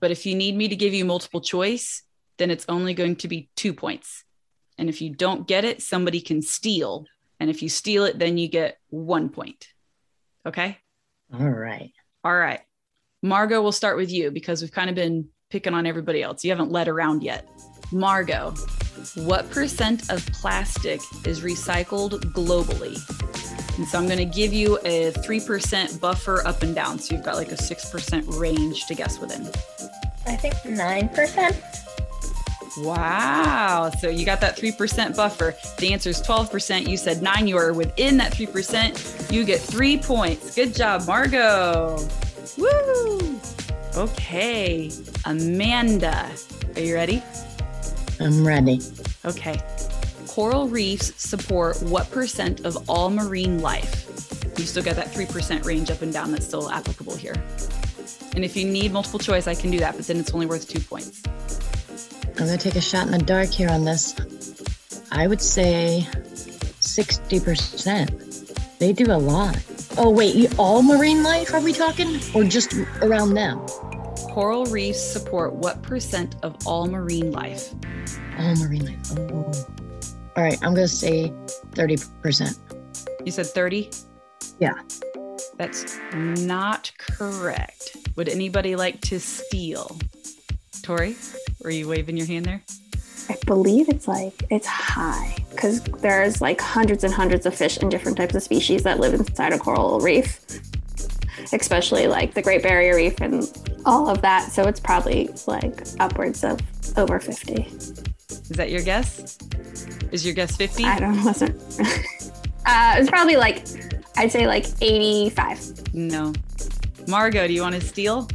But 0.00 0.10
if 0.10 0.26
you 0.26 0.34
need 0.34 0.56
me 0.56 0.68
to 0.68 0.76
give 0.76 0.94
you 0.94 1.04
multiple 1.04 1.40
choice, 1.40 2.02
then 2.36 2.50
it's 2.50 2.66
only 2.68 2.94
going 2.94 3.16
to 3.16 3.28
be 3.28 3.48
two 3.56 3.72
points. 3.72 4.24
And 4.76 4.88
if 4.88 5.02
you 5.02 5.10
don't 5.10 5.46
get 5.46 5.64
it, 5.64 5.82
somebody 5.82 6.20
can 6.20 6.40
steal. 6.40 7.06
And 7.40 7.50
if 7.50 7.62
you 7.62 7.68
steal 7.68 8.04
it, 8.04 8.18
then 8.18 8.38
you 8.38 8.48
get 8.48 8.78
one 8.90 9.28
point. 9.28 9.68
Okay. 10.46 10.78
All 11.32 11.48
right. 11.48 11.92
All 12.24 12.36
right. 12.36 12.60
Margo, 13.22 13.60
we'll 13.60 13.72
start 13.72 13.96
with 13.96 14.12
you 14.12 14.30
because 14.30 14.62
we've 14.62 14.72
kind 14.72 14.88
of 14.88 14.94
been 14.94 15.28
picking 15.50 15.74
on 15.74 15.86
everybody 15.86 16.22
else. 16.22 16.44
You 16.44 16.50
haven't 16.50 16.70
led 16.70 16.88
around 16.88 17.22
yet. 17.22 17.48
Margo, 17.90 18.54
what 19.16 19.50
percent 19.50 20.10
of 20.10 20.24
plastic 20.32 21.00
is 21.24 21.40
recycled 21.40 22.20
globally? 22.32 22.98
And 23.78 23.86
so 23.86 23.98
I'm 23.98 24.06
going 24.06 24.18
to 24.18 24.24
give 24.24 24.52
you 24.52 24.78
a 24.84 25.12
3% 25.12 26.00
buffer 26.00 26.44
up 26.46 26.62
and 26.62 26.74
down. 26.74 26.98
So 26.98 27.14
you've 27.14 27.24
got 27.24 27.36
like 27.36 27.52
a 27.52 27.56
6% 27.56 28.38
range 28.38 28.86
to 28.86 28.94
guess 28.94 29.20
within. 29.20 29.46
I 30.26 30.36
think 30.36 30.54
9%. 30.54 31.78
Wow. 32.78 33.90
So 34.00 34.08
you 34.08 34.26
got 34.26 34.40
that 34.40 34.56
3% 34.56 35.16
buffer. 35.16 35.54
The 35.78 35.92
answer 35.92 36.10
is 36.10 36.20
12%. 36.22 36.88
You 36.88 36.96
said 36.96 37.22
nine. 37.22 37.46
You 37.46 37.56
are 37.56 37.72
within 37.72 38.16
that 38.18 38.32
3%. 38.32 39.32
You 39.32 39.44
get 39.44 39.60
three 39.60 39.98
points. 39.98 40.54
Good 40.54 40.74
job, 40.74 41.06
Margo. 41.06 41.98
Woo. 42.56 43.40
Okay. 43.96 44.90
Amanda, 45.24 46.30
are 46.76 46.80
you 46.80 46.94
ready? 46.94 47.22
I'm 48.20 48.46
ready. 48.46 48.80
Okay. 49.24 49.60
Coral 50.26 50.68
reefs 50.68 51.20
support 51.20 51.82
what 51.82 52.10
percent 52.10 52.64
of 52.64 52.88
all 52.88 53.10
marine 53.10 53.60
life? 53.60 54.06
You 54.58 54.64
still 54.64 54.82
got 54.82 54.96
that 54.96 55.08
3% 55.08 55.64
range 55.64 55.90
up 55.90 56.02
and 56.02 56.12
down 56.12 56.32
that's 56.32 56.46
still 56.46 56.70
applicable 56.70 57.16
here. 57.16 57.34
And 58.34 58.44
if 58.44 58.56
you 58.56 58.64
need 58.64 58.92
multiple 58.92 59.18
choice, 59.18 59.46
I 59.46 59.54
can 59.54 59.70
do 59.70 59.78
that, 59.78 59.96
but 59.96 60.06
then 60.06 60.18
it's 60.18 60.32
only 60.32 60.46
worth 60.46 60.68
two 60.68 60.80
points. 60.80 61.22
I'm 62.26 62.46
going 62.46 62.50
to 62.50 62.58
take 62.58 62.76
a 62.76 62.80
shot 62.80 63.06
in 63.06 63.12
the 63.12 63.18
dark 63.18 63.50
here 63.50 63.70
on 63.70 63.84
this. 63.84 64.14
I 65.10 65.26
would 65.26 65.40
say 65.40 66.06
60%. 66.12 68.78
They 68.78 68.92
do 68.92 69.10
a 69.10 69.18
lot. 69.18 69.58
Oh, 69.96 70.10
wait, 70.10 70.56
all 70.58 70.82
marine 70.82 71.22
life 71.24 71.52
are 71.52 71.60
we 71.60 71.72
talking? 71.72 72.20
Or 72.34 72.44
just 72.44 72.74
around 73.02 73.34
them? 73.34 73.60
Coral 74.38 74.66
reefs 74.66 75.02
support 75.02 75.52
what 75.52 75.82
percent 75.82 76.36
of 76.44 76.54
all 76.64 76.86
marine 76.86 77.32
life? 77.32 77.74
All 78.38 78.54
marine 78.54 78.86
life. 78.86 79.18
Oh. 79.18 79.52
All 80.36 80.44
right, 80.44 80.56
I'm 80.62 80.74
going 80.74 80.86
to 80.86 80.88
say 80.88 81.32
30%. 81.72 82.56
You 83.24 83.32
said 83.32 83.46
30? 83.46 83.90
Yeah. 84.60 84.74
That's 85.56 85.98
not 86.12 86.92
correct. 86.98 87.96
Would 88.14 88.28
anybody 88.28 88.76
like 88.76 89.00
to 89.00 89.18
steal? 89.18 89.98
Tori, 90.82 91.16
were 91.64 91.70
you 91.70 91.88
waving 91.88 92.16
your 92.16 92.28
hand 92.28 92.44
there? 92.44 92.62
I 93.28 93.36
believe 93.44 93.88
it's 93.88 94.06
like 94.06 94.44
it's 94.50 94.68
high 94.68 95.34
because 95.50 95.82
there's 95.82 96.40
like 96.40 96.60
hundreds 96.60 97.02
and 97.02 97.12
hundreds 97.12 97.44
of 97.44 97.56
fish 97.56 97.76
and 97.78 97.90
different 97.90 98.16
types 98.16 98.36
of 98.36 98.44
species 98.44 98.84
that 98.84 99.00
live 99.00 99.14
inside 99.14 99.52
a 99.52 99.58
coral 99.58 99.98
reef, 99.98 100.38
especially 101.52 102.06
like 102.06 102.34
the 102.34 102.42
Great 102.42 102.62
Barrier 102.62 102.94
Reef 102.94 103.20
and 103.20 103.42
all 103.88 104.08
of 104.08 104.20
that. 104.22 104.52
So 104.52 104.64
it's 104.64 104.78
probably 104.78 105.30
like 105.46 105.82
upwards 105.98 106.44
of 106.44 106.60
over 106.98 107.18
50. 107.18 107.54
Is 107.54 108.48
that 108.50 108.70
your 108.70 108.82
guess? 108.82 109.38
Is 110.12 110.24
your 110.24 110.34
guess 110.34 110.56
50? 110.56 110.84
I 110.84 110.98
don't 110.98 111.16
know. 111.16 111.30
uh, 112.66 112.94
it's 112.98 113.10
probably 113.10 113.36
like 113.36 113.64
I'd 114.16 114.30
say 114.30 114.46
like 114.46 114.66
85. 114.80 115.94
No. 115.94 116.32
Margo, 117.08 117.46
do 117.46 117.52
you 117.52 117.62
want 117.62 117.74
to 117.74 117.80
steal? 117.80 118.28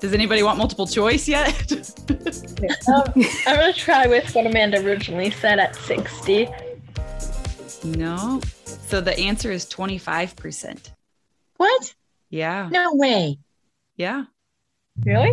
Does 0.00 0.12
anybody 0.12 0.42
want 0.42 0.58
multiple 0.58 0.86
choice 0.86 1.28
yet? 1.28 1.72
Um, 2.88 3.12
I'm 3.46 3.56
going 3.56 3.72
to 3.72 3.78
try 3.78 4.06
with 4.06 4.34
what 4.34 4.46
Amanda 4.46 4.82
originally 4.86 5.30
said 5.30 5.58
at 5.58 5.76
60. 5.76 6.48
no. 7.84 8.40
So 8.64 9.02
the 9.02 9.18
answer 9.18 9.50
is 9.50 9.66
25%. 9.66 10.90
What? 11.58 11.94
Yeah. 12.30 12.68
No 12.70 12.94
way. 12.94 13.38
Yeah. 13.96 14.24
Really? 15.02 15.32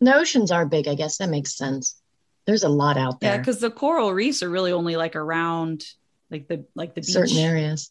The 0.00 0.14
oceans 0.14 0.50
are 0.50 0.64
big. 0.66 0.88
I 0.88 0.94
guess 0.94 1.18
that 1.18 1.28
makes 1.28 1.56
sense. 1.56 2.00
There's 2.46 2.62
a 2.62 2.68
lot 2.68 2.96
out 2.96 3.20
there. 3.20 3.32
Yeah, 3.34 3.38
because 3.38 3.60
the 3.60 3.70
coral 3.70 4.12
reefs 4.12 4.42
are 4.42 4.48
really 4.48 4.72
only 4.72 4.96
like 4.96 5.16
around 5.16 5.84
like 6.30 6.48
the 6.48 6.64
like 6.74 6.94
the 6.94 7.00
beach. 7.00 7.10
certain 7.10 7.36
areas. 7.38 7.90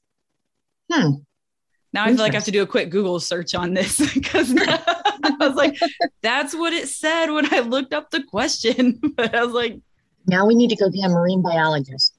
Hmm. 0.91 1.11
Now 1.93 2.05
I 2.05 2.07
feel 2.07 2.17
like 2.17 2.33
I 2.33 2.37
have 2.37 2.45
to 2.45 2.51
do 2.51 2.63
a 2.63 2.67
quick 2.67 2.89
Google 2.89 3.19
search 3.19 3.55
on 3.55 3.73
this 3.73 3.97
because 4.13 4.53
I 4.57 5.35
was 5.39 5.55
like, 5.55 5.77
that's 6.21 6.53
what 6.55 6.73
it 6.73 6.87
said 6.89 7.27
when 7.27 7.53
I 7.53 7.59
looked 7.59 7.93
up 7.93 8.09
the 8.09 8.23
question. 8.23 8.99
But 9.15 9.33
I 9.33 9.43
was 9.43 9.53
like, 9.53 9.79
Now 10.27 10.45
we 10.45 10.55
need 10.55 10.69
to 10.69 10.75
go 10.75 10.89
get 10.89 11.05
a 11.05 11.09
marine 11.09 11.41
biologist. 11.41 12.15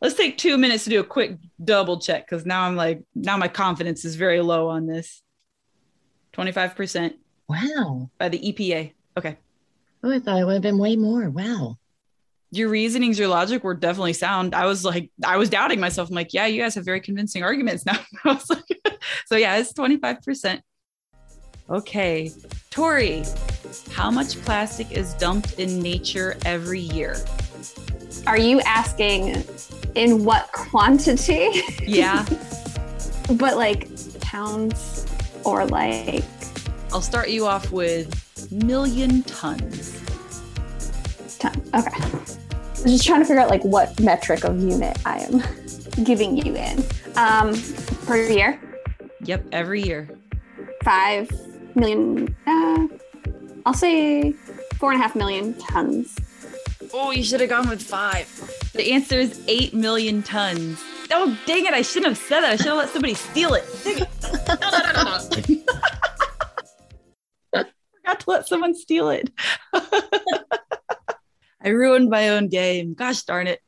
let's 0.00 0.14
take 0.14 0.38
two 0.38 0.56
minutes 0.58 0.84
to 0.84 0.90
do 0.90 1.00
a 1.00 1.04
quick 1.04 1.36
double 1.62 2.00
check 2.00 2.26
because 2.28 2.46
now 2.46 2.62
I'm 2.62 2.76
like, 2.76 3.02
now 3.14 3.36
my 3.36 3.48
confidence 3.48 4.04
is 4.04 4.16
very 4.16 4.40
low 4.40 4.68
on 4.68 4.86
this. 4.86 5.22
25% 6.32 7.14
Wow. 7.50 8.10
by 8.16 8.28
the 8.28 8.38
EPA. 8.38 8.92
Okay. 9.18 9.36
Oh, 10.04 10.12
I 10.12 10.20
thought 10.20 10.38
it 10.38 10.44
would 10.44 10.54
have 10.54 10.62
been 10.62 10.78
way 10.78 10.94
more. 10.94 11.28
Wow. 11.28 11.78
Your 12.52 12.68
reasonings, 12.68 13.18
your 13.18 13.28
logic 13.28 13.64
were 13.64 13.74
definitely 13.74 14.12
sound. 14.12 14.54
I 14.54 14.66
was 14.66 14.84
like, 14.84 15.10
I 15.24 15.36
was 15.36 15.50
doubting 15.50 15.80
myself. 15.80 16.08
I'm 16.08 16.14
like, 16.14 16.32
yeah, 16.32 16.46
you 16.46 16.62
guys 16.62 16.76
have 16.76 16.84
very 16.84 17.00
convincing 17.00 17.42
arguments 17.42 17.84
now. 17.84 17.98
Like, 18.24 18.40
so 19.26 19.36
yeah, 19.36 19.56
it's 19.56 19.72
25%. 19.72 20.60
Okay. 21.68 22.32
Tori, 22.70 23.24
how 23.90 24.10
much 24.10 24.40
plastic 24.42 24.92
is 24.92 25.14
dumped 25.14 25.58
in 25.58 25.80
nature 25.80 26.36
every 26.44 26.80
year? 26.80 27.16
Are 28.26 28.38
you 28.38 28.60
asking 28.60 29.44
in 29.96 30.24
what 30.24 30.52
quantity? 30.52 31.50
Yeah. 31.82 32.24
but 33.34 33.56
like 33.56 33.88
pounds 34.20 35.06
or 35.44 35.64
like 35.64 36.24
I'll 36.92 37.00
start 37.02 37.28
you 37.30 37.46
off 37.46 37.70
with 37.70 38.50
million 38.52 39.22
tons. 39.24 40.00
ton. 41.38 41.52
Okay. 41.74 42.02
I'm 42.02 42.86
just 42.86 43.06
trying 43.06 43.20
to 43.20 43.26
figure 43.26 43.40
out 43.40 43.50
like 43.50 43.62
what 43.64 43.98
metric 44.00 44.44
of 44.44 44.58
unit 44.60 44.98
I 45.06 45.18
am 45.20 45.42
giving 46.04 46.36
you 46.36 46.56
in. 46.56 46.84
Um, 47.16 47.54
per 48.06 48.16
year, 48.16 48.60
Yep, 49.22 49.46
every 49.52 49.82
year. 49.82 50.08
five 50.82 51.30
million. 51.74 52.34
Uh, 52.46 52.86
I'll 53.66 53.74
say 53.74 54.32
four 54.78 54.92
and 54.92 55.00
a 55.00 55.02
half 55.02 55.14
million 55.14 55.54
tons. 55.54 56.16
Oh, 56.92 57.10
you 57.12 57.22
should 57.22 57.40
have 57.40 57.50
gone 57.50 57.68
with 57.68 57.82
five. 57.82 58.26
The 58.72 58.90
answer 58.92 59.16
is 59.16 59.40
8 59.46 59.74
million 59.74 60.22
tons. 60.24 60.82
Oh, 61.12 61.38
dang 61.46 61.64
it. 61.66 61.72
I 61.74 61.82
shouldn't 61.82 62.16
have 62.16 62.18
said 62.18 62.40
that. 62.40 62.50
I 62.52 62.56
should 62.56 62.66
have 62.66 62.78
let 62.78 62.88
somebody 62.88 63.14
steal 63.14 63.54
it. 63.54 63.64
Dang 63.84 63.98
it. 63.98 64.08
No, 64.48 64.56
no, 64.70 64.78
no, 64.80 64.92
no, 64.92 65.02
no. 65.02 65.59
Forgot 68.10 68.20
to 68.20 68.30
let 68.30 68.48
someone 68.48 68.74
steal 68.74 69.10
it. 69.10 69.30
I 71.62 71.68
ruined 71.68 72.10
my 72.10 72.30
own 72.30 72.48
game. 72.48 72.94
Gosh 72.94 73.22
darn 73.22 73.46
it. 73.46 73.60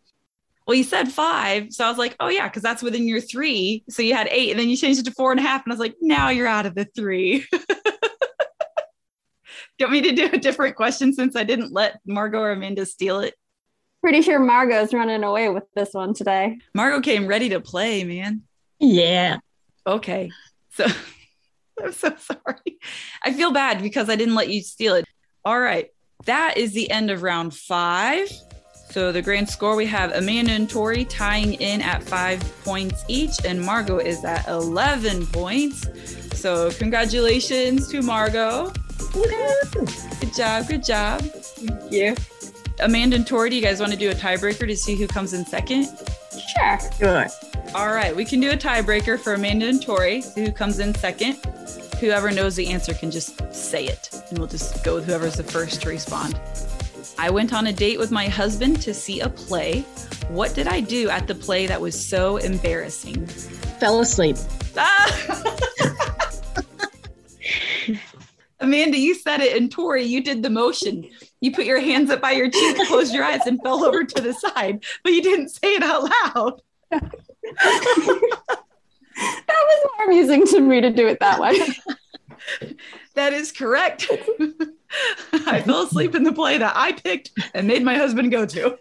Well, 0.66 0.74
you 0.76 0.83
said 0.83 1.12
five. 1.12 1.72
So 1.72 1.85
I 1.85 1.88
was 1.88 1.98
like, 1.98 2.16
oh, 2.18 2.28
yeah, 2.28 2.48
because 2.48 2.62
that's 2.62 2.83
within 2.83 3.07
your 3.07 3.20
three. 3.20 3.85
So 3.88 4.02
you 4.02 4.14
had 4.14 4.26
eight, 4.33 4.50
and 4.50 4.59
then 4.59 4.68
you 4.68 4.76
changed 4.76 4.98
it 4.98 5.05
to 5.05 5.12
four 5.12 5.31
and 5.31 5.38
a 5.38 5.44
half. 5.44 5.62
And 5.64 5.72
I 5.72 5.74
was 5.74 5.81
like, 5.81 5.94
now 6.00 6.31
you're 6.31 6.48
out 6.48 6.66
of 6.66 6.74
the 6.74 6.87
three. 6.87 7.46
Do 7.52 7.59
you 9.78 9.87
want 9.87 9.92
me 9.92 10.02
to 10.02 10.12
do 10.12 10.31
a 10.33 10.38
different 10.38 10.74
question 10.76 11.12
since 11.12 11.37
I 11.37 11.44
didn't 11.44 11.72
let 11.72 12.00
Margo 12.05 12.40
or 12.40 12.50
Amanda 12.50 12.85
steal 12.85 13.20
it? 13.20 13.35
Pretty 14.00 14.22
sure 14.22 14.40
Margo's 14.40 14.92
running 14.92 15.22
away 15.22 15.48
with 15.50 15.64
this 15.74 15.90
one 15.92 16.14
today. 16.14 16.59
Margo 16.74 17.00
came 17.00 17.26
ready 17.26 17.48
to 17.50 17.61
play, 17.61 18.02
man. 18.05 18.42
Yeah. 18.81 19.38
Okay. 19.87 20.31
So 20.70 20.87
I'm 21.82 21.92
so 21.92 22.14
sorry. 22.16 22.78
I 23.22 23.32
feel 23.32 23.52
bad 23.52 23.82
because 23.82 24.08
I 24.08 24.16
didn't 24.16 24.35
let 24.35 24.48
you 24.48 24.62
steal 24.62 24.94
it. 24.94 25.06
All 25.44 25.61
right. 25.61 25.90
That 26.26 26.56
is 26.56 26.72
the 26.72 26.90
end 26.90 27.11
of 27.11 27.22
round 27.22 27.54
five. 27.54 28.30
So 28.90 29.11
the 29.11 29.22
grand 29.22 29.48
score 29.48 29.74
we 29.74 29.87
have 29.87 30.12
Amanda 30.12 30.52
and 30.52 30.68
Tori 30.68 31.06
tying 31.06 31.54
in 31.54 31.80
at 31.80 32.02
five 32.02 32.40
points 32.62 33.04
each, 33.08 33.44
and 33.44 33.61
Margo 33.61 33.96
is 33.96 34.22
at 34.22 34.46
11 34.48 35.26
points. 35.28 35.87
So 36.38 36.70
congratulations 36.72 37.88
to 37.88 38.02
Margo. 38.02 38.70
Good 39.12 40.35
job. 40.35 40.68
Good 40.68 40.85
job. 40.85 41.22
Thank 41.22 41.92
you. 41.92 42.14
Amanda 42.80 43.16
and 43.16 43.26
Tori, 43.26 43.50
do 43.50 43.56
you 43.56 43.62
guys 43.62 43.80
want 43.80 43.92
to 43.92 43.98
do 43.98 44.11
a 44.11 44.14
tiebreaker 44.14 44.66
to 44.66 44.76
see 44.76 44.94
who 44.94 45.06
comes 45.06 45.32
in 45.32 45.46
second? 45.46 45.88
Sure. 46.54 46.78
Sure. 46.98 47.26
All 47.74 47.94
right, 47.94 48.14
we 48.14 48.26
can 48.26 48.38
do 48.38 48.50
a 48.50 48.56
tiebreaker 48.56 49.18
for 49.18 49.32
Amanda 49.32 49.66
and 49.66 49.82
Tori, 49.82 50.22
who 50.35 50.52
comes 50.52 50.78
in 50.78 50.94
second. 50.94 51.37
Whoever 52.00 52.30
knows 52.30 52.54
the 52.54 52.68
answer 52.68 52.92
can 52.92 53.11
just 53.11 53.40
say 53.54 53.87
it, 53.87 54.11
and 54.28 54.38
we'll 54.38 54.46
just 54.46 54.85
go 54.85 54.96
with 54.96 55.06
whoever's 55.06 55.37
the 55.37 55.42
first 55.42 55.80
to 55.82 55.88
respond. 55.88 56.38
I 57.18 57.30
went 57.30 57.54
on 57.54 57.68
a 57.68 57.72
date 57.72 57.98
with 57.98 58.11
my 58.11 58.28
husband 58.28 58.82
to 58.82 58.92
see 58.92 59.20
a 59.20 59.28
play. 59.30 59.80
What 60.28 60.54
did 60.54 60.68
I 60.68 60.80
do 60.80 61.08
at 61.08 61.26
the 61.26 61.35
play 61.35 61.66
that 61.66 61.80
was 61.80 61.98
so 61.98 62.37
embarrassing? 62.37 63.26
Fell 63.26 64.00
asleep. 64.00 64.37
Ah! 64.76 65.42
Amanda, 68.61 68.98
you 68.98 69.14
said 69.14 69.40
it, 69.40 69.56
and 69.56 69.72
Tori, 69.72 70.04
you 70.04 70.22
did 70.22 70.42
the 70.42 70.50
motion. 70.50 71.08
You 71.40 71.52
put 71.52 71.64
your 71.64 71.80
hands 71.80 72.11
up 72.11 72.20
by 72.20 72.32
your 72.32 72.50
cheek, 72.50 72.76
closed 72.87 73.14
your 73.14 73.24
eyes, 73.24 73.46
and 73.46 73.62
fell 73.62 73.82
over 73.82 74.04
to 74.04 74.20
the 74.20 74.35
side, 74.35 74.85
but 75.02 75.14
you 75.14 75.22
didn't 75.22 75.48
say 75.48 75.68
it 75.74 75.82
out 75.82 76.11
loud. 76.35 76.61
That 77.57 78.61
was 79.49 79.91
more 79.97 80.07
amusing 80.07 80.47
to 80.47 80.61
me 80.61 80.81
to 80.81 80.91
do 80.91 81.07
it 81.07 81.21
that 81.21 81.41
way. 81.41 81.59
That 83.15 83.33
is 83.35 83.53
correct. 83.53 84.11
I 85.33 85.62
fell 85.62 85.83
asleep 85.83 86.15
in 86.15 86.23
the 86.23 86.33
play 86.33 86.59
that 86.59 86.73
I 86.75 86.93
picked 86.93 87.31
and 87.55 87.67
made 87.67 87.83
my 87.83 87.97
husband 87.97 88.31
go 88.31 88.47
to. 88.47 88.79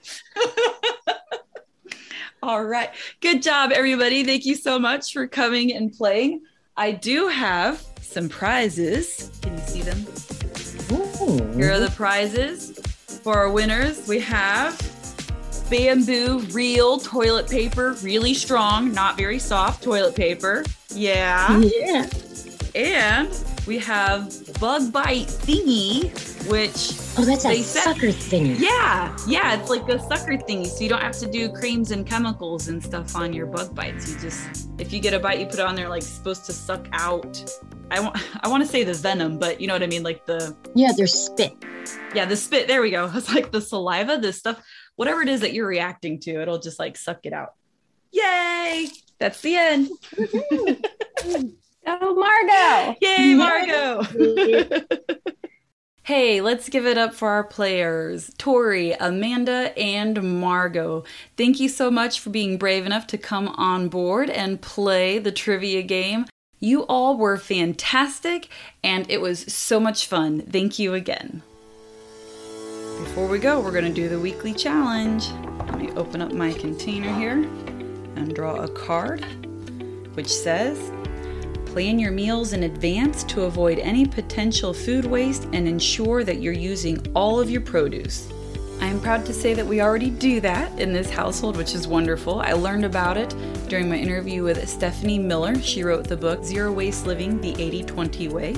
All 2.44 2.64
right. 2.64 2.90
Good 3.20 3.44
job, 3.44 3.72
everybody. 3.72 4.24
Thank 4.24 4.46
you 4.46 4.56
so 4.56 4.80
much 4.80 5.14
for 5.14 5.28
coming 5.28 5.74
and 5.74 5.92
playing. 5.94 6.42
I 6.78 6.92
do 6.92 7.28
have 7.28 7.86
some 8.02 8.30
prizes. 8.30 9.32
Can 9.42 9.58
you 9.58 9.64
see 9.66 9.82
them? 9.82 10.06
Ooh. 10.94 11.58
Here 11.58 11.74
are 11.74 11.80
the 11.80 11.92
prizes 11.92 12.80
for 13.24 13.38
our 13.38 13.52
winners. 13.52 14.08
We 14.08 14.20
have 14.22 14.80
bamboo 15.72 16.40
real 16.52 17.00
toilet 17.00 17.50
paper, 17.50 17.94
really 18.04 18.34
strong, 18.36 18.92
not 18.94 19.18
very 19.18 19.40
soft 19.40 19.82
toilet 19.84 20.16
paper. 20.16 20.64
Yeah. 20.94 21.58
Yeah. 21.60 22.08
And 22.76 23.30
we 23.68 23.78
have 23.80 24.32
bug 24.60 24.92
bite 24.94 25.28
thingy, 25.28 26.10
which 26.50 26.94
Oh, 27.18 27.26
that's 27.26 27.46
a 27.46 27.62
said- 27.62 27.84
sucker 27.84 28.08
thingy. 28.08 28.58
yeah, 28.60 29.16
yeah, 29.28 29.60
it's 29.60 29.70
like 29.70 29.88
a 29.90 30.00
sucker 30.08 30.38
thingy. 30.38 30.68
So 30.68 30.84
you 30.84 30.90
don't 30.90 31.02
have 31.02 31.18
to 31.20 31.30
do 31.30 31.50
creams 31.52 31.92
and 31.92 32.06
chemicals 32.06 32.68
and 32.70 32.82
stuff 32.84 33.16
on 33.16 33.34
your 33.34 33.46
bug 33.48 33.74
bites. 33.76 34.10
You 34.14 34.20
just 34.20 34.70
if 34.78 34.94
you 34.94 35.00
get 35.00 35.14
a 35.14 35.20
bite, 35.20 35.40
you 35.40 35.46
put 35.46 35.56
it 35.60 35.66
on 35.66 35.76
there 35.76 35.90
like 35.90 36.04
supposed 36.04 36.46
to 36.46 36.54
suck 36.54 36.88
out. 36.94 37.44
I 37.92 38.00
want 38.00 38.18
I 38.42 38.48
want 38.48 38.64
to 38.64 38.70
say 38.70 38.84
the 38.86 38.94
venom, 38.94 39.38
but 39.38 39.60
you 39.60 39.68
know 39.68 39.74
what 39.74 39.84
I 39.84 39.88
mean, 39.88 40.04
like 40.04 40.26
the 40.26 40.56
Yeah, 40.74 40.92
there's 40.96 41.14
spit. 41.14 41.54
yeah, 42.16 42.24
the 42.26 42.38
spit. 42.38 42.68
There 42.70 42.82
we 42.82 42.90
go. 42.92 43.12
It's 43.16 43.34
like 43.34 43.52
the 43.52 43.60
saliva, 43.62 44.18
the 44.18 44.32
stuff, 44.32 44.62
whatever 44.96 45.22
it 45.22 45.30
is 45.30 45.42
that 45.42 45.54
you're 45.54 45.68
reacting 45.68 46.20
to, 46.22 46.42
it'll 46.42 46.60
just 46.60 46.80
like 46.80 46.98
suck 46.98 47.26
it 47.26 47.34
out. 47.34 47.54
Yay! 48.12 48.88
That's 49.20 49.42
the 49.42 49.56
end. 49.56 49.90
Oh, 51.86 52.16
Margo. 52.46 52.96
Yay, 53.02 53.36
Margo! 53.36 54.04
hey, 56.04 56.42
let's 56.42 56.70
give 56.70 56.86
it 56.86 56.98
up 56.98 57.14
for 57.14 57.30
our 57.30 57.44
players 57.44 58.32
Tori, 58.38 58.94
Amanda, 58.94 59.78
and 59.78 60.42
Margo. 60.42 61.04
Thank 61.38 61.60
you 61.60 61.70
so 61.70 61.92
much 61.92 62.20
for 62.20 62.32
being 62.32 62.58
brave 62.58 62.86
enough 62.86 63.08
to 63.08 63.18
come 63.18 63.48
on 63.50 63.90
board 63.90 64.30
and 64.30 64.62
play 64.62 65.20
the 65.20 65.32
trivia 65.32 65.84
game. 65.84 66.26
You 66.60 66.84
all 66.84 67.18
were 67.18 67.38
fantastic, 67.38 68.48
and 68.84 69.10
it 69.10 69.22
was 69.22 69.52
so 69.52 69.80
much 69.80 70.06
fun. 70.06 70.42
Thank 70.42 70.78
you 70.78 70.94
again. 70.94 71.42
Before 73.00 73.28
we 73.28 73.40
go, 73.40 73.60
we're 73.60 73.72
going 73.72 73.86
to 73.86 73.94
do 73.94 74.10
the 74.10 74.20
weekly 74.20 74.54
challenge. 74.54 75.30
Let 75.60 75.80
me 75.80 75.92
open 75.92 76.22
up 76.22 76.32
my 76.32 76.54
container 76.54 77.14
here 77.16 77.44
and 78.16 78.34
draw 78.36 78.56
a 78.58 78.68
card 78.68 79.26
which 80.14 80.28
says 80.28 80.92
Plan 81.72 82.00
your 82.00 82.12
meals 82.12 82.52
in 82.52 82.64
advance 82.64 83.24
to 83.24 83.44
avoid 83.44 83.80
any 83.80 84.06
potential 84.06 84.74
food 84.74 85.06
waste 85.06 85.46
and 85.54 85.68
ensure 85.68 86.26
that 86.26 86.42
you're 86.42 86.52
using 86.52 87.00
all 87.16 87.40
of 87.40 87.50
your 87.50 87.62
produce. 87.62 88.30
I 88.82 88.88
am 88.88 89.00
proud 89.00 89.26
to 89.28 89.34
say 89.34 89.54
that 89.54 89.66
we 89.66 89.80
already 89.80 90.10
do 90.10 90.42
that 90.42 90.78
in 90.78 90.92
this 90.92 91.10
household, 91.10 91.56
which 91.56 91.74
is 91.74 91.88
wonderful. 91.88 92.42
I 92.42 92.52
learned 92.52 92.84
about 92.84 93.16
it 93.16 93.34
during 93.70 93.88
my 93.88 93.96
interview 93.96 94.44
with 94.44 94.68
Stephanie 94.68 95.18
Miller. 95.18 95.56
She 95.62 95.84
wrote 95.84 96.06
the 96.10 96.18
book 96.18 96.44
Zero 96.44 96.74
Waste 96.74 97.08
Living 97.08 97.40
the 97.40 97.56
80 97.62 97.84
20 97.84 98.28
Way. 98.28 98.56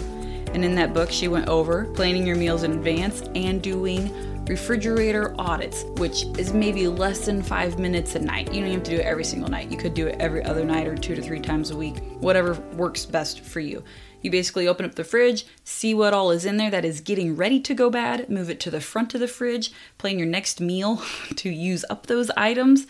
And 0.53 0.63
in 0.63 0.75
that 0.75 0.93
book, 0.93 1.11
she 1.11 1.27
went 1.27 1.47
over 1.47 1.85
planning 1.85 2.27
your 2.27 2.35
meals 2.35 2.63
in 2.63 2.73
advance 2.73 3.21
and 3.33 3.61
doing 3.61 4.45
refrigerator 4.45 5.33
audits, 5.39 5.83
which 5.97 6.25
is 6.37 6.53
maybe 6.53 6.87
less 6.87 7.25
than 7.25 7.41
five 7.41 7.79
minutes 7.79 8.15
a 8.15 8.19
night. 8.19 8.53
You 8.53 8.61
don't 8.61 8.71
have 8.71 8.83
to 8.83 8.91
do 8.91 8.97
it 8.97 9.05
every 9.05 9.23
single 9.23 9.49
night. 9.49 9.71
You 9.71 9.77
could 9.77 9.93
do 9.93 10.07
it 10.07 10.17
every 10.19 10.43
other 10.43 10.65
night 10.65 10.87
or 10.87 10.95
two 10.95 11.15
to 11.15 11.21
three 11.21 11.39
times 11.39 11.71
a 11.71 11.75
week, 11.75 12.03
whatever 12.19 12.53
works 12.75 13.05
best 13.05 13.41
for 13.41 13.59
you. 13.59 13.83
You 14.21 14.31
basically 14.31 14.67
open 14.67 14.85
up 14.85 14.95
the 14.95 15.03
fridge, 15.03 15.45
see 15.63 15.93
what 15.93 16.13
all 16.13 16.31
is 16.31 16.45
in 16.45 16.57
there 16.57 16.71
that 16.71 16.85
is 16.85 17.01
getting 17.01 17.35
ready 17.35 17.59
to 17.61 17.73
go 17.73 17.89
bad, 17.89 18.29
move 18.29 18.49
it 18.49 18.59
to 18.61 18.71
the 18.71 18.79
front 18.79 19.13
of 19.13 19.19
the 19.19 19.27
fridge, 19.27 19.71
plan 19.97 20.17
your 20.17 20.27
next 20.27 20.61
meal 20.61 21.01
to 21.35 21.49
use 21.49 21.83
up 21.89 22.07
those 22.07 22.29
items. 22.31 22.87